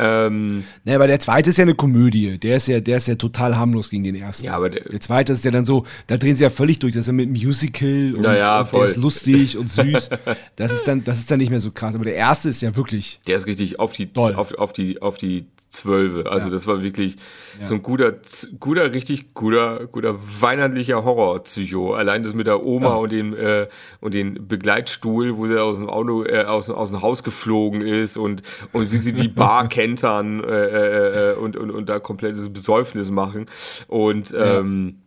[0.00, 2.38] Ähm, Ne, aber der zweite ist ja eine Komödie.
[2.38, 4.46] Der ist ja, der ist ja total harmlos gegen den ersten.
[4.46, 6.92] Ja, aber der- der zweite ist ja dann so, da drehen sie ja völlig durch.
[6.92, 10.10] Das ist ja mit Musical und, Naja, und der ist lustig und süß.
[10.54, 11.96] Das ist dann, das ist dann nicht mehr so krass.
[11.96, 13.18] Aber der erste ist ja wirklich.
[13.26, 14.34] Der ist richtig auf die, Toll.
[14.34, 16.30] auf, auf die, auf die Zwölfe.
[16.30, 16.52] Also Ja.
[16.52, 17.16] das war wirklich
[17.62, 18.14] so ein guter,
[18.58, 21.94] guter, richtig guter, guter weihnachtlicher Horror-Psycho.
[21.94, 23.66] Allein das mit der Oma und dem, äh,
[24.00, 28.16] und den Begleitstuhl, wo sie aus dem Auto, äh, aus, aus dem Haus geflogen ist
[28.16, 33.10] und, und wie sie die Bar kentern, äh, äh, und, und, und da komplettes Besäufnis
[33.10, 33.46] machen.
[33.88, 35.02] Und, ähm,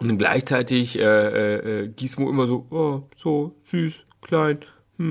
[0.00, 4.60] und gleichzeitig, äh, äh, äh, Gizmo immer so, oh, so süß, klein,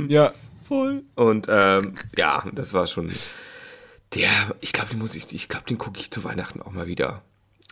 [0.09, 0.33] Ja,
[0.67, 1.03] voll.
[1.15, 3.09] und ähm, ja, das war schon
[4.15, 4.29] der.
[4.61, 7.21] Ich glaube, den muss ich, ich glaube, den gucke ich zu Weihnachten auch mal wieder.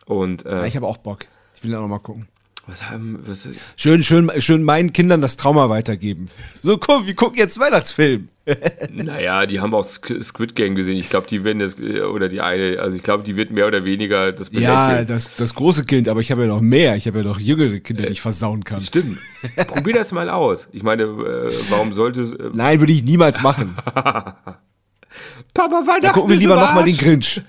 [0.06, 1.26] Und Ja, äh, ich habe auch Bock.
[1.56, 2.28] Ich will dann auch mal gucken.
[2.68, 6.30] was haben, was, Schön, schön, schön meinen Kindern das Trauma weitergeben.
[6.62, 8.30] So, komm, wir gucken jetzt Weihnachtsfilm.
[8.92, 10.98] naja, die haben auch Squid Game gesehen.
[10.98, 13.66] Ich glaube, die werden das äh, oder die eine, also ich glaube, die wird mehr
[13.66, 15.08] oder weniger das Ja, belächeln.
[15.08, 16.96] das, das große Kind, aber ich habe ja noch mehr.
[16.96, 18.82] Ich habe ja noch jüngere Kinder, die ich versauen kann.
[18.82, 19.18] Stimmt.
[19.68, 20.68] Probier das mal aus.
[20.72, 22.34] Ich meine, äh, warum sollte es.
[22.34, 23.76] Äh, Nein, würde ich niemals machen.
[25.54, 26.02] Papa Weihnachten.
[26.04, 26.98] Da gucken wir lieber nochmal den.
[26.98, 27.42] Grinch.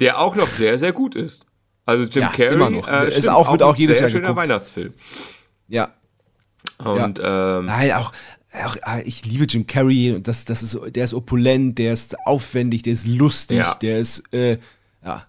[0.00, 1.44] Der auch noch sehr, sehr gut ist.
[1.84, 2.88] Also Jim Ja, Carrey immer noch.
[2.88, 4.48] Äh, Ist stimmt, auch- wird ein auch jedes sehr Jahr schöner geguckt.
[4.48, 4.94] Weihnachtsfilm.
[5.68, 5.94] Ja.
[6.78, 8.12] Und ähm, Nein, auch,
[8.64, 12.18] auch ah, ich liebe Jim Carrey und das, das ist, der ist opulent, der ist
[12.26, 13.74] aufwendig, der ist lustig, Ja.
[13.76, 14.58] der ist, äh,
[15.04, 15.24] ja,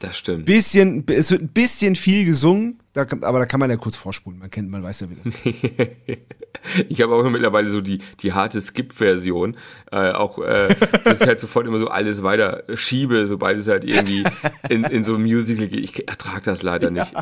[0.00, 0.46] das stimmt.
[0.46, 4.38] bisschen, es wird ein bisschen viel gesungen, da, aber da kann man ja kurz vorspulen,
[4.40, 6.18] man kennt, man weiß ja, wie das ist.
[6.88, 9.56] Ich habe auch mittlerweile so die, die harte Skip-Version.
[9.92, 10.68] Äh, auch, äh,
[11.04, 14.24] dass ich halt sofort immer so alles weiter schiebe, sobald es halt irgendwie
[14.68, 15.80] in, in so ein Musical geht.
[15.84, 17.14] Ich ertrage das leider nicht.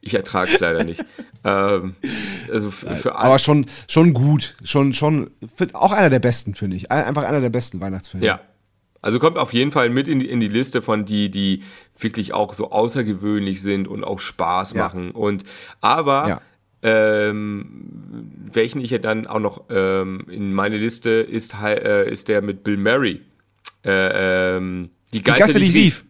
[0.00, 1.04] Ich ertrage es leider nicht.
[1.44, 1.94] Ähm,
[2.50, 5.30] also für, für Aber schon, schon gut, schon, schon,
[5.74, 6.90] auch einer der besten, finde ich.
[6.90, 8.24] Ein- Einfach einer der besten Weihnachtsfilme.
[8.26, 8.40] Ja.
[9.02, 11.62] Also kommt auf jeden Fall mit in die, in die Liste von die, die
[11.98, 14.84] wirklich auch so außergewöhnlich sind und auch Spaß Ja.
[14.84, 15.10] machen.
[15.10, 15.44] Und
[15.80, 16.40] aber Ja.
[16.82, 17.66] ähm,
[18.52, 22.64] welchen ich ja dann auch noch ähm, in meine Liste ist, äh, ist der mit
[22.64, 23.20] Bill Murray.
[23.84, 26.04] Äh, ähm, die Die Gasse, die rief.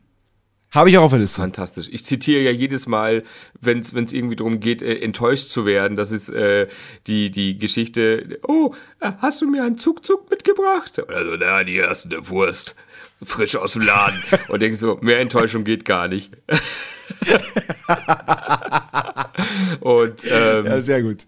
[0.73, 1.41] Habe ich auch auf der Liste.
[1.41, 1.89] Fantastisch.
[1.91, 3.25] Ich zitiere ja jedes Mal,
[3.61, 5.97] wenn es irgendwie darum geht, äh, enttäuscht zu werden.
[5.97, 6.67] Das ist äh,
[7.07, 10.99] die, die Geschichte, oh, äh, hast du mir einen Zug-Zug mitgebracht?
[11.09, 12.75] Also, na, die erste eine Wurst.
[13.23, 14.19] Frisch aus dem Laden.
[14.49, 16.33] Und denkst so, mehr Enttäuschung geht gar nicht.
[19.81, 21.27] Und ähm, Ja, sehr gut.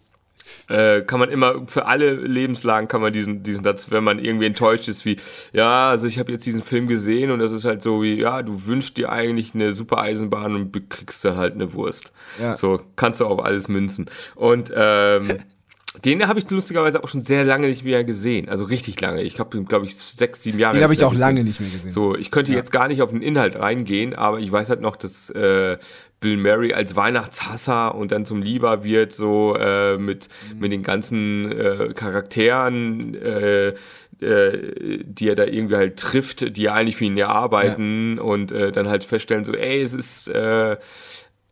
[0.68, 4.46] Äh, kann man immer für alle Lebenslagen kann man diesen diesen Satz, wenn man irgendwie
[4.46, 5.16] enttäuscht ist, wie
[5.52, 8.42] ja, also ich habe jetzt diesen Film gesehen und das ist halt so wie ja,
[8.42, 12.12] du wünschst dir eigentlich eine super Eisenbahn und kriegst dann halt eine Wurst.
[12.40, 12.56] Ja.
[12.56, 14.06] So kannst du auf alles münzen.
[14.34, 15.38] Und ähm,
[16.04, 18.48] den habe ich lustigerweise auch schon sehr lange nicht mehr gesehen.
[18.48, 19.22] Also richtig lange.
[19.22, 21.46] Ich habe ihn, glaube ich, sechs, sieben Jahre Den habe ich auch lange gesehen.
[21.46, 21.90] nicht mehr gesehen.
[21.90, 24.96] So, ich könnte jetzt gar nicht auf den Inhalt reingehen, aber ich weiß halt noch,
[24.96, 25.78] dass äh,
[26.20, 31.52] Bill Murray als Weihnachtshasser und dann zum Lieber wird, so äh, mit, mit den ganzen
[31.52, 33.68] äh, Charakteren, äh,
[34.20, 38.52] äh, die er da irgendwie halt trifft, die ja eigentlich für ihn ja arbeiten und
[38.52, 40.76] äh, dann halt feststellen, so, ey, es ist, äh,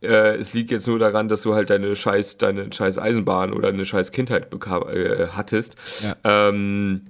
[0.01, 3.85] es liegt jetzt nur daran, dass du halt deine scheiß, deine scheiß Eisenbahn oder eine
[3.85, 4.83] scheiß Kindheit bekam,
[5.33, 5.77] hattest.
[6.03, 6.49] Ja.
[6.49, 7.03] Ähm,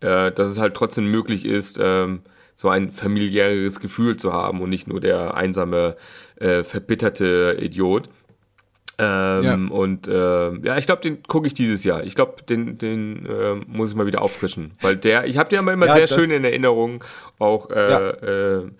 [0.00, 2.22] äh, dass es halt trotzdem möglich ist, ähm,
[2.60, 5.96] so ein familiäres Gefühl zu haben und nicht nur der einsame,
[6.36, 8.10] äh, verbitterte Idiot.
[8.98, 9.54] Ähm, Ja.
[9.54, 12.04] Und äh, ja, ich glaube, den gucke ich dieses Jahr.
[12.04, 14.72] Ich glaube, den, den äh, muss ich mal wieder auffrischen.
[14.82, 17.02] Weil der, ich habe den aber immer Ja, sehr schön in Erinnerung,
[17.38, 18.70] auch äh, äh,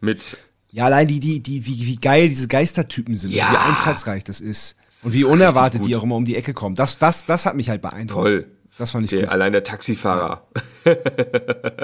[0.00, 0.38] mit
[0.72, 3.52] Ja, allein die, die, die, wie, wie geil diese Geistertypen sind, Ja.
[3.52, 4.76] wie einfallsreich das ist.
[5.02, 6.74] Und wie unerwartet die auch immer um die Ecke kommen.
[6.74, 8.28] Das, das, das hat mich halt beeindruckt.
[8.30, 8.46] Toll.
[8.78, 9.28] Das fand ich Der, gut.
[9.30, 10.46] allein der Taxifahrer.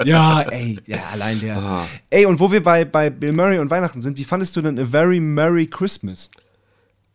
[0.05, 1.57] Ja, ey, ja, allein der.
[1.57, 1.87] Ah.
[2.09, 4.77] Ey, und wo wir bei, bei Bill Murray und Weihnachten sind, wie fandest du denn
[4.79, 6.29] A Very Merry Christmas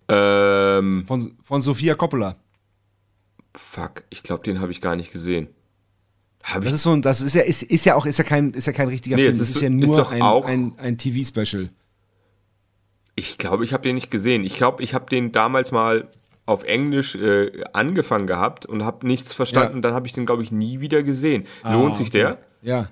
[0.09, 2.37] Ähm, von, von Sofia Coppola?
[3.55, 5.49] fuck, ich glaube, den habe ich gar nicht gesehen.
[6.45, 8.25] Habe Das ich ist so ein, das ist ja, ist, ist ja auch, ist ja
[8.25, 9.33] kein, ist ja kein richtiger Nee, Film.
[9.35, 11.71] es Das ist ist, ja ist nur doch ein, auch- ein, ein TV-Special.
[13.17, 14.45] Ich glaube, ich habe den nicht gesehen.
[14.45, 16.09] Ich glaube, ich habe den damals mal
[16.49, 19.77] auf Englisch äh, angefangen gehabt und habe nichts verstanden.
[19.77, 19.81] Ja.
[19.83, 21.47] Dann habe ich den, glaube ich, nie wieder gesehen.
[21.63, 22.19] Lohnt sich okay.
[22.19, 22.39] der?
[22.63, 22.89] Ja.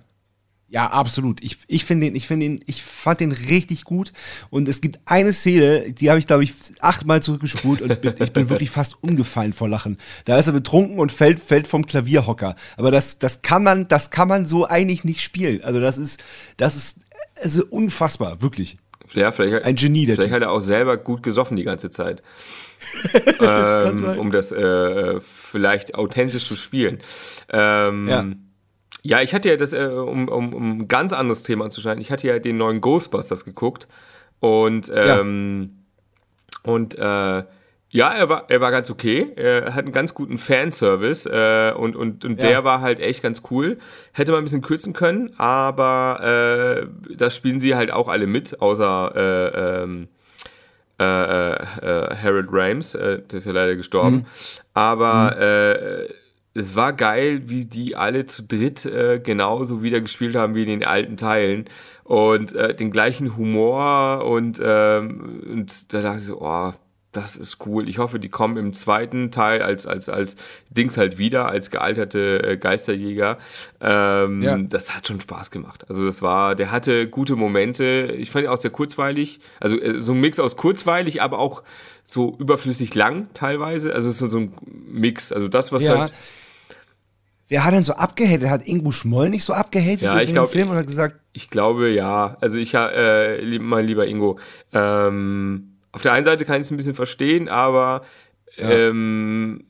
[0.68, 1.42] Ja, absolut.
[1.44, 4.12] Ich, ich finde den, ich finde den, ich fand den richtig gut.
[4.50, 8.32] Und es gibt eine Szene, die habe ich, glaube ich, achtmal zurückgespult und bin, ich
[8.32, 9.96] bin wirklich fast umgefallen vor Lachen.
[10.24, 12.56] Da ist er betrunken und fällt, fällt vom Klavierhocker.
[12.76, 15.62] Aber das, das kann man, das kann man so eigentlich nicht spielen.
[15.62, 16.22] Also das ist,
[16.56, 16.98] das ist,
[17.40, 18.76] also unfassbar, wirklich.
[19.14, 20.36] Ja, vielleicht, Ein Genie, der Vielleicht Typ.
[20.36, 22.22] hat er auch selber gut gesoffen die ganze Zeit.
[23.40, 24.18] ähm, sein.
[24.18, 26.98] um das äh, vielleicht authentisch zu spielen.
[27.50, 28.26] Ähm, Ja.
[29.02, 29.22] ja.
[29.22, 32.26] ich hatte ja das, äh, um, um, um ein ganz anderes Thema anzuschneiden, ich hatte
[32.26, 33.88] ja den neuen Ghostbusters geguckt
[34.40, 35.84] und ähm,
[36.64, 37.44] und äh,
[37.96, 39.32] ja, er war, er war ganz okay.
[39.36, 42.48] Er hat einen ganz guten Fanservice äh, und, und, und Ja.
[42.48, 43.78] der war halt echt ganz cool.
[44.12, 46.20] Hätte man ein bisschen kürzen können, aber
[46.82, 50.08] äh, da spielen sie halt auch alle mit, außer äh, ähm,
[50.98, 54.26] äh, äh, Harold Rames, äh, der ist ja leider gestorben.
[54.74, 56.08] Aber äh,
[56.54, 60.68] es war geil, wie die alle zu dritt äh, genauso wieder gespielt haben wie in
[60.68, 61.66] den alten Teilen.
[62.04, 66.72] Und äh, den gleichen Humor und, ähm, und da dachte ich so, oh,
[67.16, 67.88] das ist cool.
[67.88, 70.36] Ich hoffe, die kommen im zweiten Teil als, als, als
[70.70, 73.38] Dings halt wieder, als gealterte äh, Geisterjäger.
[73.80, 74.56] Ähm, Ja.
[74.58, 75.84] Das hat schon Spaß gemacht.
[75.88, 78.14] Also das war, der hatte gute Momente.
[78.18, 79.40] Ich fand ihn auch sehr kurzweilig.
[79.60, 81.62] Also äh, so ein Mix aus kurzweilig, aber auch
[82.04, 83.94] so überflüssig lang teilweise.
[83.94, 84.52] Also es ist so ein
[84.90, 85.32] Mix.
[85.32, 85.98] Also das, was Ja.
[85.98, 86.12] halt
[87.48, 88.48] Wer hat denn so abgehatet?
[88.50, 91.48] Hat Ingo Schmoll nicht so abgehatet Ja, ich dem glaub- Film und hat gesagt, Ich
[91.48, 92.36] glaube ja.
[92.40, 94.38] Also ich, äh, mein lieber Ingo,
[94.72, 98.02] ähm, auf der einen Seite kann ich es ein bisschen verstehen, aber
[98.58, 99.64] ähm,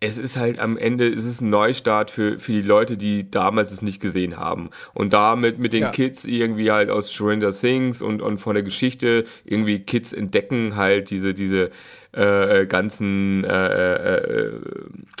[0.00, 3.70] es ist halt am Ende, es ist ein Neustart für, für die Leute, die damals
[3.70, 4.70] es nicht gesehen haben.
[4.94, 5.90] Und damit mit den Ja.
[5.90, 11.10] Kids irgendwie halt aus Stranger Things und, und von der Geschichte irgendwie Kids entdecken halt
[11.10, 11.68] diese, diese
[12.16, 14.52] äh, ganzen, äh, äh,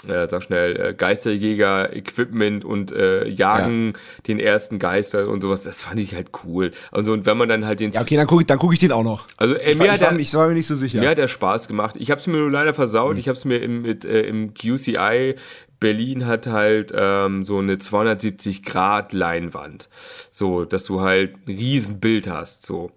[0.08, 3.92] äh, sag schnell, äh, Geisterjäger-Equipment und äh, jagen
[4.26, 5.62] den ersten Geister und sowas.
[5.62, 6.72] Das fand ich halt cool.
[6.92, 8.78] Also und wenn man dann halt den, ja, okay, dann gucke ich, dann guck ich
[8.78, 9.26] den auch noch.
[9.36, 10.98] also äh, Ich, mir war, hat er, mir- ich war mir nicht so sicher.
[11.00, 11.96] mir hat er Spaß gemacht.
[11.98, 13.12] Ich habe es mir nur leider versaut.
[13.12, 13.18] Hm.
[13.20, 15.34] Ich habe es mir im, mit, äh, im QCI
[15.78, 19.90] Berlin hat halt ähm, so eine 270 Grad Leinwand,
[20.30, 22.92] so dass du halt ein Riesen Bild hast, so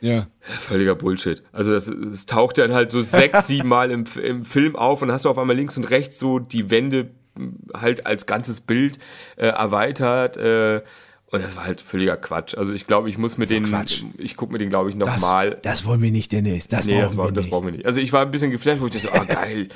[0.00, 0.26] ja.
[0.40, 1.42] völliger Bullshit.
[1.52, 5.12] Also das, es taucht dann halt so sechs, sieben Mal im, im Film auf und
[5.12, 8.98] hast du auf einmal links und rechts so die Wände mh, halt als ganzes Bild
[9.36, 10.36] äh, erweitert.
[10.36, 10.82] Äh,
[11.30, 12.54] und das war halt völliger Quatsch.
[12.56, 14.02] Also ich glaube, ich muss mir den, Quatsch.
[14.16, 16.68] ich gucke mir den, glaube ich, Das, nochmal das wollen wir nicht, Dennis.
[16.68, 17.50] Das Nee, brauchen das, war, wir das nicht.
[17.50, 17.86] brauchen wir nicht.
[17.86, 19.68] Also ich war ein bisschen geflasht, wo ich dachte, so, ah geil.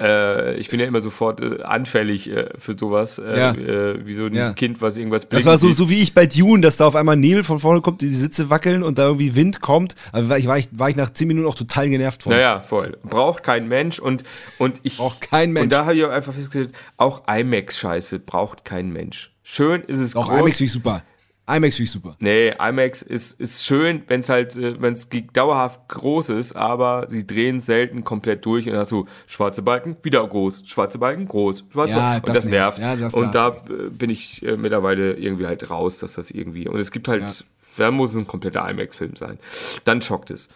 [0.00, 3.18] äh, ich bin ja immer sofort äh, anfällig äh, für sowas.
[3.18, 3.52] Äh, Ja.
[3.54, 4.52] äh, wie so ein Ja.
[4.52, 6.96] Kind, was irgendwas Das blinken war so, so wie ich bei Dune, dass da auf
[6.96, 9.94] einmal Neil von vorne kommt, die Sitze wackeln und da irgendwie Wind kommt.
[10.10, 12.32] Aber war ich, war ich, war ich nach 10 Minuten auch total genervt von.
[12.32, 12.98] Naja, voll.
[13.04, 14.24] Braucht kein Mensch und,
[14.58, 14.96] und ich.
[14.96, 15.62] Braucht kein Mensch.
[15.64, 19.30] Und da habe ich auch einfach festgestellt, auch IMAX-Scheiße braucht kein Mensch.
[19.48, 20.40] Schön ist es Auch groß.
[20.40, 21.04] IMAX ich super.
[21.48, 22.16] IMAX ich super.
[22.18, 27.06] Nee, IMAX ist, ist schön, wenn es halt, äh, wenn es dauerhaft groß ist, aber
[27.08, 31.28] sie drehen selten komplett durch und dann hast du schwarze Balken, wieder groß, schwarze Balken,
[31.28, 32.26] groß, schwarze Ja, Balken.
[32.26, 32.78] Und das das nervt.
[32.80, 33.50] Ja, das- und da
[33.96, 36.66] bin ich äh, mittlerweile irgendwie halt raus, dass das irgendwie.
[36.66, 37.44] Und es gibt halt,
[37.76, 39.38] da muss es ein kompletter IMAX-Film sein.
[39.84, 40.48] Dann schockt es.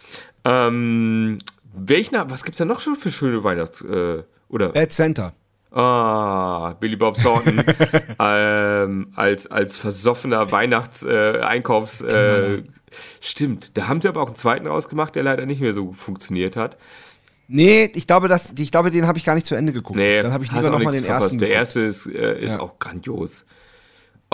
[0.43, 1.37] Ähm,
[1.73, 5.33] welchen, was gibt's da noch schon für schöne Weihnachts- äh, oder Bad Center.
[5.73, 7.63] Ah, Billy Bob Thornton
[8.19, 12.01] ähm, als, als versoffener Weihnachts-Einkaufs.
[12.01, 12.63] Äh,
[13.21, 16.57] stimmt, da haben sie aber auch einen zweiten rausgemacht, der leider nicht mehr so funktioniert
[16.57, 16.77] hat.
[17.47, 19.97] Nee, ich glaube, das, ich glaube, den habe ich gar nicht zu Ende geguckt.
[19.97, 21.37] Nee, Dann habe ich lieber nochmal den ersten.
[21.37, 22.59] Der erste ist, äh, ist Ja.
[22.59, 23.45] auch grandios.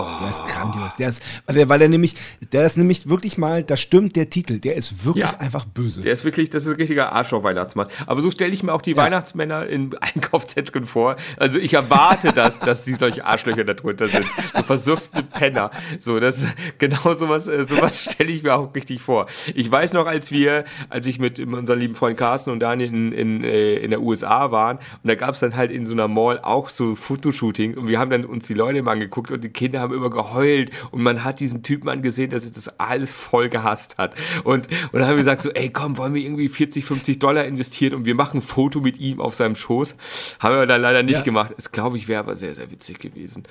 [0.00, 0.94] Der ist grandios.
[0.94, 2.14] Der ist, weil der, weil der nämlich,
[2.52, 5.38] der ist nämlich wirklich mal, da stimmt der Titel, der ist wirklich Ja.
[5.40, 6.02] einfach böse.
[6.02, 7.88] Der ist wirklich, das ist ein richtiger Arschloch-Weihnachtsmann.
[8.06, 11.16] Aber so stelle ich mir auch die Weihnachtsmänner in Einkaufszentren vor.
[11.36, 14.24] Also ich erwarte das, dass sie solche Arschlöcher darunter sind.
[14.54, 15.72] So versuffte Penner.
[15.98, 16.46] So, das,
[16.78, 19.26] genau sowas, äh, sowas stelle ich mir auch richtig vor.
[19.52, 23.10] Ich weiß noch, als wir, als ich mit unserem lieben Freund Carsten und Daniel in,
[23.12, 26.06] in, äh, in der USA waren und da gab es dann halt in so einer
[26.06, 29.48] Mall auch so Fotoshooting und wir haben dann uns die Leute mal angeguckt und die
[29.48, 33.12] Kinder haben haben immer geheult und man hat diesen Typen angesehen, dass er das alles
[33.12, 34.14] voll gehasst hat.
[34.44, 37.44] Und, und dann haben wir gesagt so, ey komm, wollen wir irgendwie 40, 50 Dollar
[37.44, 39.96] investieren und wir machen ein Foto mit ihm auf seinem Schoß.
[40.40, 41.24] Haben wir dann leider nicht ja.
[41.24, 41.54] gemacht.
[41.56, 43.44] Das glaube ich wäre aber sehr, sehr witzig gewesen.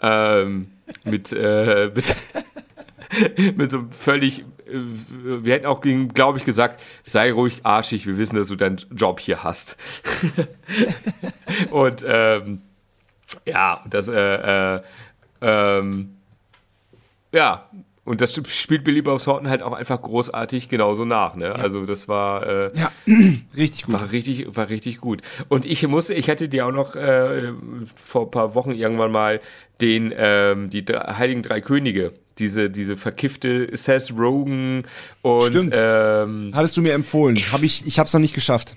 [0.00, 0.68] Ähm,
[1.04, 2.16] mit, äh, mit,
[3.56, 4.44] mit so völlig, äh,
[5.42, 9.20] wir hätten auch, glaube ich, gesagt, sei ruhig arschig, wir wissen, dass du deinen Job
[9.20, 9.76] hier hast.
[11.70, 12.62] und ähm,
[13.46, 14.82] ja, das, äh, äh,
[15.42, 16.16] ähm,
[17.32, 17.68] ja,
[18.04, 21.36] und das spielt Billy Bob Thornton halt auch einfach großartig genauso nach.
[21.36, 21.46] Ne?
[21.46, 21.52] Ja.
[21.52, 22.90] Also das war äh, ja
[23.56, 23.94] richtig gut.
[23.94, 25.22] War richtig, war richtig gut.
[25.48, 27.52] Und ich musste, ich hätte dir auch noch äh,
[28.02, 29.40] vor ein paar Wochen irgendwann mal
[29.80, 34.84] den ähm, die Heiligen Drei Könige diese, diese verkiffte Seth Rogen
[35.22, 35.74] und Stimmt.
[35.76, 37.36] Ähm, hattest du mir empfohlen.
[37.36, 38.74] Hab ich ich habe es noch nicht geschafft.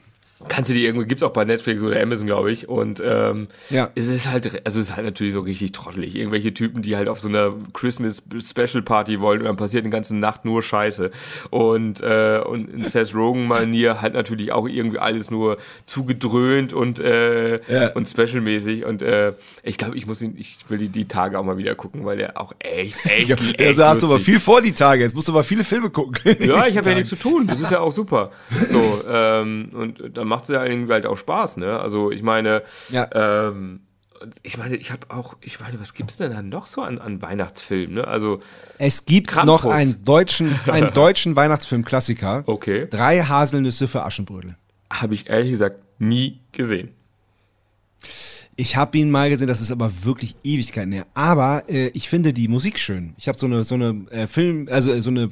[0.48, 2.70] Kannst du die irgendwie, gibt's auch bei Netflix oder Amazon, glaube ich.
[2.70, 3.90] Und ähm, ja.
[3.96, 6.16] es ist halt, also es ist halt natürlich so richtig trottelig.
[6.16, 9.90] Irgendwelche Typen, die halt auf so einer Christmas Special Party wollen und dann passiert die
[9.90, 11.12] ganze Nacht nur Scheiße.
[11.50, 17.60] Und, äh, und in Seth Rogen-Manier halt natürlich auch irgendwie alles nur zugedröhnt und, äh,
[17.68, 17.92] ja.
[17.94, 18.86] und specialmäßig.
[18.86, 21.76] Und äh, ich glaube, ich muss ihn, ich will die, die Tage auch mal wieder
[21.76, 23.30] gucken, weil der auch echt, echt.
[23.30, 25.02] ja, echt also hast du aber viel vor die Tage.
[25.02, 26.16] Jetzt musst du aber viele Filme gucken.
[26.40, 27.48] Ja, ich habe ja nichts zu tun.
[27.48, 28.32] Das ist ja auch super.
[28.70, 31.80] So, ähm, und dann macht es ja irgendwie halt auch Spaß, ne?
[31.80, 33.08] Also ich meine, ja.
[33.14, 33.80] ähm,
[34.44, 37.00] ich meine, ich habe auch, ich meine, was gibt es denn da noch so an,
[37.00, 37.96] an Weihnachtsfilmen?
[37.96, 38.08] Ne?
[38.08, 38.42] Also
[38.78, 39.64] es gibt Krampus.
[39.64, 42.44] noch einen deutschen, einen deutschen Weihnachtsfilm-Klassiker.
[42.48, 42.88] Okay.
[42.90, 44.58] Drei Haselnüsse für Aschenbrödel.
[44.92, 46.90] Habe ich ehrlich gesagt nie gesehen.
[48.58, 51.06] Ich habe ihn mal gesehen, das ist aber wirklich Ewigkeiten her.
[51.14, 53.14] Aber äh, ich finde die Musik schön.
[53.18, 55.32] Ich habe so eine so eine äh, Film, also äh, so eine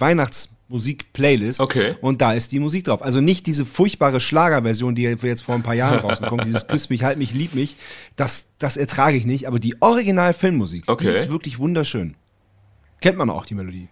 [0.73, 1.59] Weihnachtsmusik-Playlist.
[1.59, 1.95] Okay.
[2.01, 3.01] Und da ist die Musik drauf.
[3.01, 7.03] Also nicht diese furchtbare Schlagerversion, die jetzt vor ein paar Jahren rausgekommen, dieses Küss mich,
[7.03, 7.77] halt mich, lieb mich.
[8.15, 9.47] Das, das ertrage ich nicht.
[9.47, 11.05] Aber die Original-Filmmusik, okay.
[11.05, 12.15] die ist wirklich wunderschön.
[13.01, 13.89] Kennt man auch die Melodie.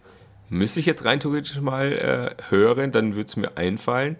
[0.48, 4.18] Müsste ich jetzt rein theoretisch mal äh, hören, dann würde es mir einfallen.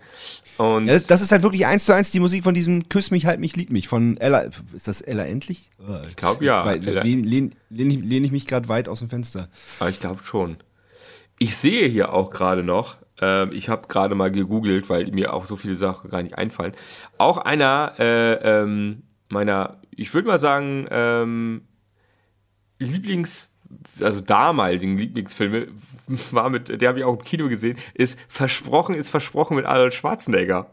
[0.57, 3.11] Und ja, das, das, ist halt wirklich eins zu eins die Musik von diesem Küss
[3.11, 4.47] mich, halt mich, lieb mich von Ella.
[4.75, 5.69] Ist das Ella endlich?
[6.09, 6.71] ich glaube ja.
[6.73, 9.49] Lehne lehn, lehn, lehn ich mich gerade weit aus dem Fenster.
[9.79, 10.57] Aber ich glaube schon.
[11.39, 15.45] Ich sehe hier auch gerade noch, äh, ich habe gerade mal gegoogelt, weil mir auch
[15.45, 16.73] so viele Sachen gar nicht einfallen.
[17.19, 21.63] Auch einer äh, ähm, meiner, ich würde mal sagen, ähm,
[22.79, 23.49] Lieblings-
[24.01, 25.69] also damaligen Lieblingsfilme,
[26.31, 29.95] war mit, der habe ich auch im Kino gesehen, ist Versprochen ist Versprochen mit Arnold
[29.95, 30.73] Schwarzenegger.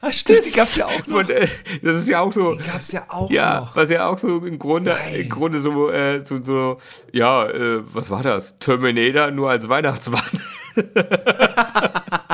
[0.00, 1.18] Ah, stimmt, die gab's ja auch noch.
[1.18, 1.48] Und, äh,
[1.82, 2.54] das ist ja auch so.
[2.54, 3.74] Die gab's ja auch ja, noch.
[3.74, 6.78] Was ja auch so im Grunde, im Grunde so, äh, so, so,
[7.12, 8.58] ja, äh, was war das?
[8.58, 10.22] Terminator nur als Weihnachtsmann.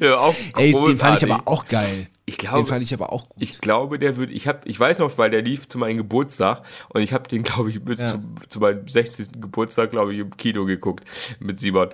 [0.00, 2.08] ja, auch Ey, den fand ich aber auch geil.
[2.24, 3.42] Ich glaube, den fand ich aber auch gut.
[3.42, 6.62] Ich glaube, der würde, ich habe, ich weiß noch, weil der lief zu meinem Geburtstag
[6.88, 8.08] und ich habe den, glaube ich, mit ja.
[8.08, 9.40] zu, zu, meinem 60.
[9.40, 11.04] Geburtstag, glaube ich, im Kino geguckt
[11.40, 11.88] mit Simon.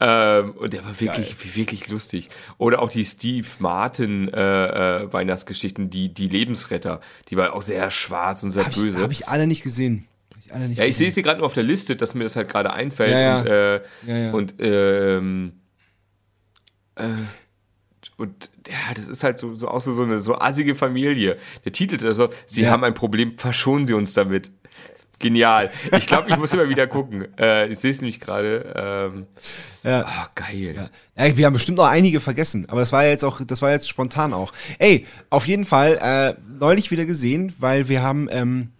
[0.00, 1.54] Ähm, und der war wirklich, geil.
[1.54, 2.30] wirklich lustig.
[2.56, 7.90] Oder auch die Steve Martin äh, äh, Weihnachtsgeschichten, die, die Lebensretter, die war auch sehr
[7.90, 9.00] schwarz und sehr hab böse.
[9.00, 10.06] Habe ich alle nicht gesehen.
[10.44, 12.36] Ich alle nicht ja, ich sehe sie gerade nur auf der Liste, dass mir das
[12.36, 13.12] halt gerade einfällt.
[13.12, 13.74] Ja, ja.
[13.74, 15.52] Und, äh, ja, und ähm,
[16.96, 17.08] äh,
[18.16, 21.38] und ja, das ist halt so, so auch so, so eine so assige Familie.
[21.64, 22.70] Der Titel ist also, sie ja.
[22.70, 24.50] haben ein Problem, verschonen sie uns damit.
[25.18, 25.70] Genial.
[25.96, 27.28] Ich glaube, ich muss immer wieder gucken.
[27.38, 29.12] Äh, ich sehe es nämlich gerade.
[29.14, 29.26] Ähm,
[29.82, 30.04] ja.
[30.06, 30.74] Oh, geil.
[31.16, 31.26] Ja.
[31.26, 31.36] ja.
[31.36, 34.32] wir haben bestimmt noch einige vergessen, aber das war jetzt auch, das war jetzt spontan
[34.32, 34.52] auch.
[34.78, 38.70] Ey, auf jeden Fall äh, neulich wieder gesehen, weil wir haben, ähm,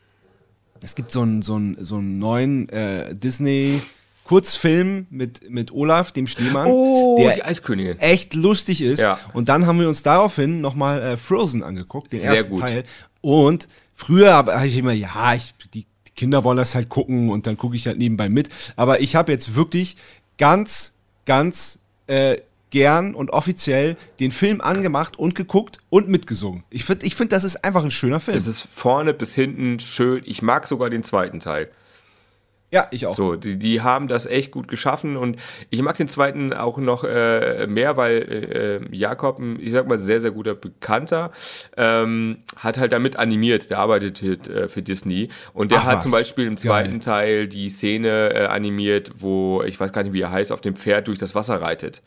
[0.83, 3.83] es gibt so einen so einen so einen neuen äh, Disney
[4.25, 7.99] Kurzfilm mit, mit Olaf, dem Schneemann, oh, der die Eiskönigin.
[8.01, 9.01] echt lustig ist.
[9.01, 9.21] Ja.
[9.35, 12.61] Und dann haben wir uns daraufhin nochmal äh, Frozen angeguckt, den Sehr ersten gut.
[12.61, 12.85] Teil.
[13.21, 17.47] Und früher habe hab ich immer, ja, ich, die Kinder wollen das halt gucken und
[17.47, 18.49] dann gucke ich halt nebenbei mit.
[18.77, 19.97] Aber ich habe jetzt wirklich
[20.39, 20.93] ganz,
[21.27, 22.39] ganz äh,
[22.71, 26.65] gern und offiziell den Film angemacht und geguckt und mitgesungen.
[26.71, 28.37] Ich finde, ich find, das ist einfach ein schöner Film.
[28.37, 30.23] Das ist vorne bis hinten schön.
[30.25, 31.71] Ich mag sogar den zweiten Teil.
[32.75, 33.15] Ja, ich auch.
[33.15, 35.37] So, die, die haben das echt gut geschaffen und
[35.71, 40.21] ich mag den zweiten auch noch äh, mehr, weil äh, Jakob, ich sag mal, sehr,
[40.21, 41.31] sehr guter Bekannter,
[41.77, 46.03] ähm, hat halt damit animiert, der arbeitet äh, für Disney und der Ach, hat was.
[46.03, 47.01] zum Beispiel im zweiten Geil.
[47.01, 50.75] Teil die Szene äh, animiert, wo, ich weiß gar nicht, wie er heißt, auf dem
[50.75, 52.03] Pferd durch das Wasser reitet.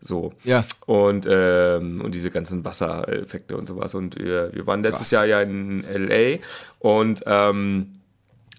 [0.00, 0.32] So.
[0.42, 0.64] Ja.
[0.86, 3.94] Und, ähm, und diese ganzen Wassereffekte und sowas.
[3.94, 5.10] Und wir, wir waren letztes Krass.
[5.12, 6.38] Jahr ja in LA
[6.80, 7.97] und ähm,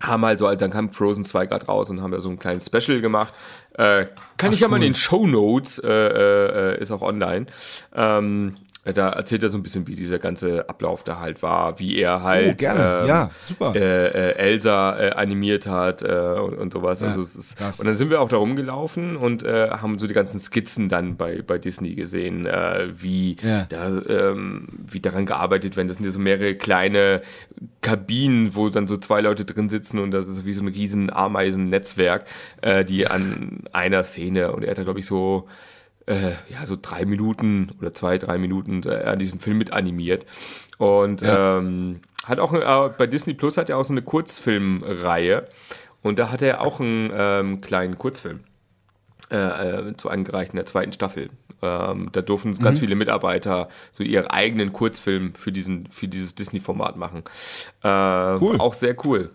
[0.01, 2.39] haben halt so, also dann kam Frozen 2 gerade raus und haben da so ein
[2.39, 3.33] kleines Special gemacht.
[3.73, 4.05] Äh,
[4.37, 4.71] kann Ach, ich ja cool.
[4.71, 7.47] mal in den Show Notes, äh, äh, ist auch online.
[7.93, 11.79] Ähm, Äh, Da erzählt er so ein bisschen, wie dieser ganze Ablauf da halt war,
[11.79, 12.99] wie er halt Oh, gerne.
[13.01, 13.73] ähm, Ja, super.
[13.75, 16.07] Äh, äh, Elsa äh, animiert hat äh,
[16.39, 17.01] und, und sowas.
[17.03, 20.13] also es ist, und dann sind wir auch da rumgelaufen und äh, haben so die
[20.13, 23.65] ganzen Skizzen dann bei, bei Disney gesehen, äh, wie, Ja.
[23.69, 25.87] da, ähm, wie daran gearbeitet werden.
[25.87, 27.21] Das sind ja so mehrere kleine
[27.81, 31.11] Kabinen, wo dann so zwei Leute drin sitzen und das ist wie so ein riesen
[31.11, 32.25] Ameisennetzwerk,
[32.87, 35.47] die an einer Szene und er hat da glaube ich so
[36.09, 40.25] äh, ja, so drei Minuten oder zwei, drei Minuten äh, an diesem Film mit animiert.
[40.77, 41.57] Und Ja.
[41.59, 45.47] ähm, hat auch äh, bei Disney Plus hat er auch so eine Kurzfilmreihe.
[46.01, 48.39] Und da hat er auch einen ähm, kleinen Kurzfilm
[49.31, 49.37] äh,
[49.89, 51.29] äh, zu eingereicht in der zweiten Staffel.
[51.61, 52.59] Ähm, da durften Mhm.
[52.59, 57.23] ganz viele Mitarbeiter so ihren eigenen Kurzfilm für, diesen, für dieses Disney-Format machen.
[57.83, 57.87] Äh,
[58.39, 58.57] Cool.
[58.59, 59.31] Auch sehr cool.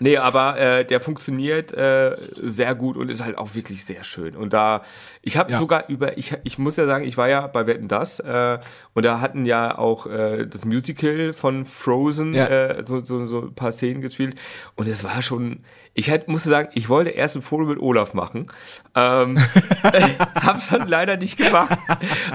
[0.00, 4.36] Nee, aber äh, der funktioniert äh, sehr gut und ist halt auch wirklich sehr schön.
[4.36, 4.82] Und da,
[5.22, 5.58] ich habe Ja.
[5.58, 8.58] sogar über, ich, ich muss ja sagen, ich war ja bei Wetten das äh,
[8.94, 12.46] und da hatten ja auch äh, das Musical von Frozen Ja.
[12.46, 14.36] äh, so, so, so ein paar Szenen gespielt
[14.76, 18.14] und es war schon, ich halt, musste sagen, ich wollte erst ein Foto mit Olaf
[18.14, 18.46] machen,
[18.94, 19.36] ähm,
[20.34, 21.76] hab's dann leider nicht gemacht,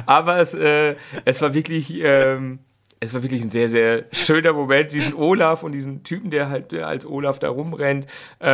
[0.06, 0.96] aber es, äh,
[1.26, 2.60] es war wirklich, ähm,
[3.04, 6.74] es war wirklich ein sehr, sehr schöner Moment, diesen Olaf und diesen Typen, der halt
[6.74, 8.08] äh, als Olaf da rumrennt,
[8.42, 8.48] äh,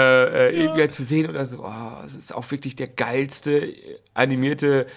[0.49, 3.57] äh, irgendwie halt zu sehen und dann so, oh, es ist auch wirklich der geilste
[3.67, 4.87] äh, animierte,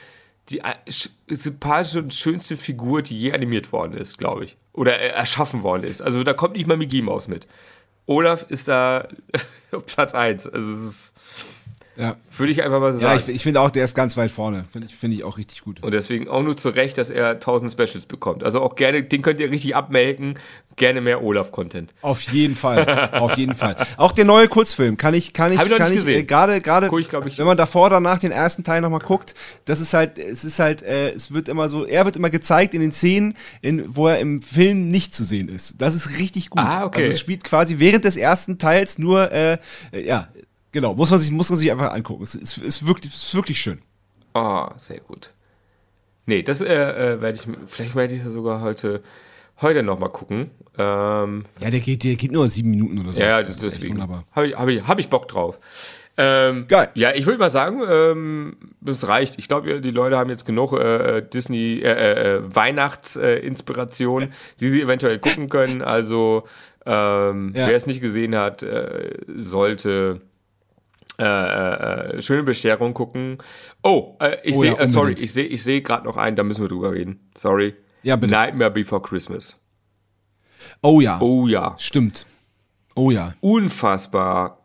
[0.49, 4.57] die äh, sch- sympathische und schönste Figur, die je animiert worden ist, glaube ich.
[4.73, 6.01] Oder erschaffen worden ist.
[6.03, 7.47] Also da kommt nicht mal Mickey Maus mit.
[8.07, 9.07] Olaf ist da
[9.73, 10.47] auf Platz 1.
[10.49, 11.15] Also es ist,
[11.97, 13.23] Ja, würde ich einfach mal ja sagen.
[13.27, 14.65] ich, ich finde auch, der ist ganz weit vorne.
[14.73, 15.83] Finde ich, finde ich auch richtig gut.
[15.83, 18.43] Und deswegen auch nur zu Recht, dass er 1000 Specials bekommt.
[18.45, 20.39] Also auch gerne, den könnt ihr richtig abmelken.
[20.77, 21.93] Gerne mehr Olaf-Content.
[22.01, 23.77] Auf jeden Fall, auf jeden Fall.
[23.99, 26.21] Auch der neue Kurzfilm kann ich, kann ich, Hab ich kann nicht ich, gesehen.
[26.21, 29.35] äh, gerade, gerade, ich- wenn man davor danach den ersten Teil nochmal guckt,
[29.67, 32.73] das ist halt, es ist halt, äh, es wird immer so, er wird immer gezeigt
[32.73, 35.75] in den Szenen, in, wo er im Film nicht zu sehen ist.
[35.79, 36.63] Das ist richtig gut.
[36.63, 37.01] Ah, okay.
[37.03, 39.59] Also es spielt quasi während des ersten Teils nur, äh,
[39.93, 40.29] äh, ja,
[40.73, 42.23] genau, muss man sich, muss man sich einfach angucken.
[42.25, 43.81] Es ist, ist wirklich, ist wirklich schön.
[44.35, 45.31] Oh, sehr gut.
[46.27, 49.03] Nee, das äh, äh, werde ich, vielleicht werde ich das sogar heute,
[49.61, 50.51] heute nochmal gucken.
[50.79, 53.21] Ähm, Ja, der geht, der geht nur sieben Minuten oder so.
[53.23, 55.59] ja, das das, ist deswegen habe ich, hab ich, hab ich Bock drauf.
[56.17, 56.91] Ähm, Geil.
[56.95, 59.39] Ja, ich würde mal sagen, ähm, das reicht.
[59.39, 64.29] Ich glaube, die Leute haben jetzt genug äh, Disney äh, äh, Weihnachtsinspiration,
[64.61, 65.83] die sie eventuell gucken können.
[65.83, 66.45] Also
[66.85, 67.67] ähm, Ja.
[67.69, 70.21] wer es nicht gesehen hat, äh, sollte
[71.23, 73.39] äh, äh, schöne Bescherung gucken.
[73.83, 76.37] Oh, äh, ich Oh sehe, ja, äh, sorry, ich sehe, ich sehe gerade noch einen,
[76.37, 77.31] da müssen wir drüber reden.
[77.37, 77.75] Sorry.
[78.03, 78.33] Ja, bitte.
[78.33, 79.59] Nightmare Before Christmas.
[80.83, 82.27] Oh ja, Oh ja, stimmt.
[82.95, 83.35] Oh ja.
[83.41, 84.59] unfassbar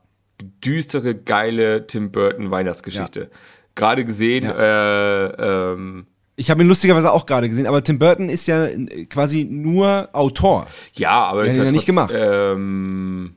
[0.63, 3.29] düstere, geile Tim Burton Weihnachtsgeschichte.
[3.75, 8.47] Gerade gesehen, äh, ähm, Ich habe ihn lustigerweise auch gerade gesehen, aber Tim Burton ist
[8.47, 10.67] ja äh, quasi nur Autor.
[10.93, 12.13] ja, aber ist hat ihn ja nicht gemacht.
[12.15, 13.35] Ähm,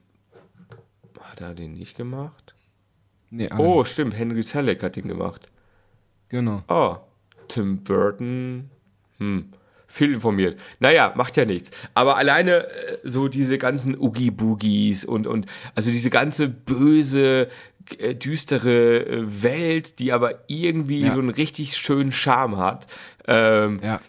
[1.21, 2.50] hat er den nicht gemacht?
[3.31, 5.49] Nee, ah, Oh, stimmt, Henry Selleck hat den gemacht.
[6.29, 6.63] genau.
[6.69, 6.97] Oh,
[7.49, 8.71] Tim Burton.
[9.19, 9.53] Hm.
[9.87, 10.57] Viel informiert.
[10.79, 11.73] Naja, macht ja nichts.
[11.95, 12.69] Aber alleine äh,
[13.03, 17.49] so diese ganzen Oogie-Boogies und, und also diese ganze böse,
[17.99, 21.13] äh, düstere äh, Welt, die aber irgendwie Ja.
[21.13, 22.87] so einen richtig schönen Charme hat.
[23.27, 24.01] Ähm, Ja.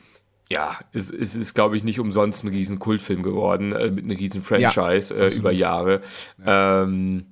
[0.52, 4.18] ja, es, es ist, glaube ich, nicht umsonst ein riesen Kultfilm geworden, äh, mit einem
[4.18, 6.02] riesen Franchise äh, über Jahre.
[6.46, 7.26] Ähm,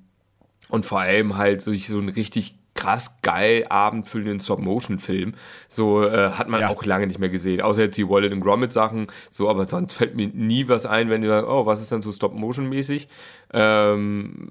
[0.70, 5.34] und vor allem halt so, so einen richtig krass geil abendfüllenden Stop-Motion-Film.
[5.68, 6.68] So äh, hat man Ja.
[6.68, 7.60] auch lange nicht mehr gesehen.
[7.60, 9.08] Außer jetzt die Wallet und Gromit Sachen.
[9.28, 12.00] So, aber sonst fällt mir nie was ein, wenn die sagen, oh, was ist dann
[12.00, 13.08] so Stop-Motion-mäßig?
[13.52, 14.48] Ähm,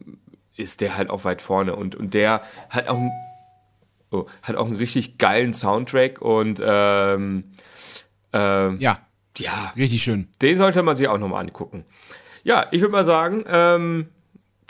[0.56, 1.76] ist der halt auch weit vorne.
[1.76, 3.12] Und, und der hat auch, einen-
[4.12, 7.46] oh, hat auch einen richtig geilen Soundtrack und ähm,
[8.34, 9.00] ähm, Ja,
[9.38, 10.28] ja, richtig schön.
[10.42, 11.86] den sollte man sich auch nochmal angucken.
[12.44, 14.10] Ja, ich würde mal sagen, ähm,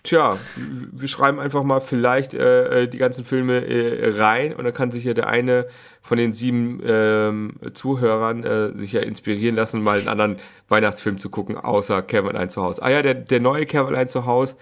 [0.04, 4.74] tja, wir schreiben einfach mal vielleicht äh, äh, die ganzen Filme äh, rein und dann
[4.74, 5.68] kann sich ja der eine
[6.02, 10.38] von den sieben ähm, Zuhörern äh, sich ja inspirieren lassen, mal einen anderen
[10.68, 12.82] Weihnachtsfilm zu gucken, außer Kevin allein zu Hause.
[12.82, 14.56] Ah ja, der, der neue Kevin allein zu Hause,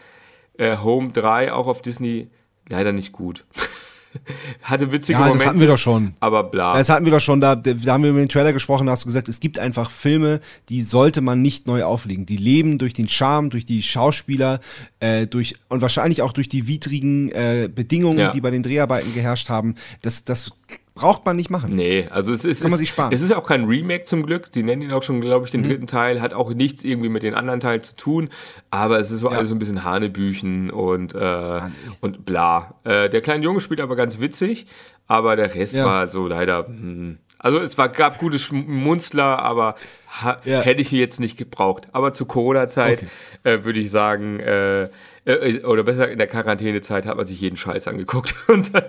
[0.57, 2.29] äh, Home 3, auch auf Disney,
[2.69, 3.45] leider nicht gut.
[4.61, 6.13] Hatte witzige Ja, das Momente, hatten wir doch schon.
[6.19, 6.77] aber bla.
[6.77, 9.03] Das hatten wir doch schon, da, da haben wir über den Trailer gesprochen, da hast
[9.03, 10.39] du gesagt, es gibt einfach Filme,
[10.69, 12.25] die sollte man nicht neu auflegen.
[12.25, 14.59] Die leben durch den Charme, durch die Schauspieler,
[14.99, 18.31] äh, durch und wahrscheinlich auch durch die widrigen äh, Bedingungen, Ja.
[18.31, 19.75] die bei den Dreharbeiten geherrscht haben.
[20.01, 20.51] Das, das
[20.97, 21.71] braucht man nicht machen.
[21.75, 23.13] Nee, also es ist, Kann man es, sich sparen.
[23.13, 24.47] es ist auch kein Remake zum Glück.
[24.51, 25.61] Sie nennen ihn auch schon, glaube ich, Mhm.
[25.63, 26.21] den dritten Teil.
[26.21, 28.29] Hat auch nichts irgendwie mit den anderen Teilen zu tun.
[28.69, 31.61] Aber es ist so alles so ein bisschen Hanebüchen und, äh,
[32.01, 32.75] und bla.
[32.83, 34.67] Äh, der kleine Junge spielt aber ganz witzig.
[35.07, 35.85] Aber der Rest Ja.
[35.85, 39.75] war so leider, hm, Also es war, gab gute Schmunzler, aber
[40.21, 40.61] ha, Ja.
[40.61, 41.87] hätte ich jetzt nicht gebraucht.
[41.91, 43.05] Aber zur Corona-Zeit
[43.43, 44.89] äh, würde ich sagen, äh,
[45.25, 48.33] äh, oder besser in der Quarantänezeit hat man sich jeden Scheiß angeguckt.
[48.47, 48.85] Und dann,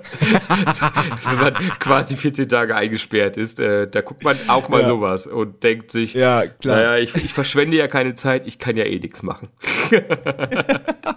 [1.25, 4.87] wenn man quasi 14 Tage eingesperrt ist, äh, da guckt man auch mal Ja.
[4.87, 6.77] sowas und denkt sich, Ja, klar.
[6.77, 9.49] naja, ich, ich verschwende ja keine Zeit, ich kann ja eh nichts machen.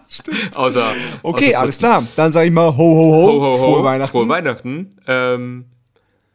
[0.08, 0.56] Stimmt.
[0.58, 0.84] Außer,
[1.24, 2.04] Okay, außer alles klar.
[2.16, 3.28] Dann sage ich mal ho, ho, ho.
[3.28, 3.58] Ho, ho, ho.
[3.58, 4.12] Frohe Weihnachten.
[4.12, 4.98] Frohe Weihnachten.
[5.08, 5.66] Ähm,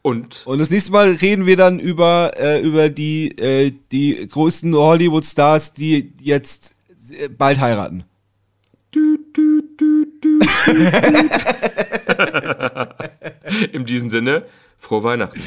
[0.07, 4.73] und Und das nächste Mal reden wir dann über, äh, über die, äh, die größten
[4.73, 6.73] Hollywood-Stars, die jetzt
[7.11, 8.05] äh, bald heiraten.
[13.73, 14.45] in diesem Sinne,
[14.77, 15.41] frohe Weihnachten.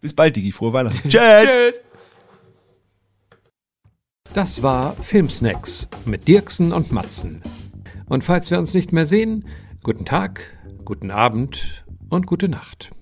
[0.00, 0.52] Bis bald, Digi.
[0.52, 1.08] Frohe Weihnachten.
[1.08, 1.44] Tschüss.
[1.44, 1.82] Tschüss.
[4.34, 7.42] Das war Filmsnacks mit Dirksen und Matzen.
[8.06, 9.46] Und falls wir uns nicht mehr sehen,
[9.82, 12.92] guten Tag, guten Abend und gute Nacht.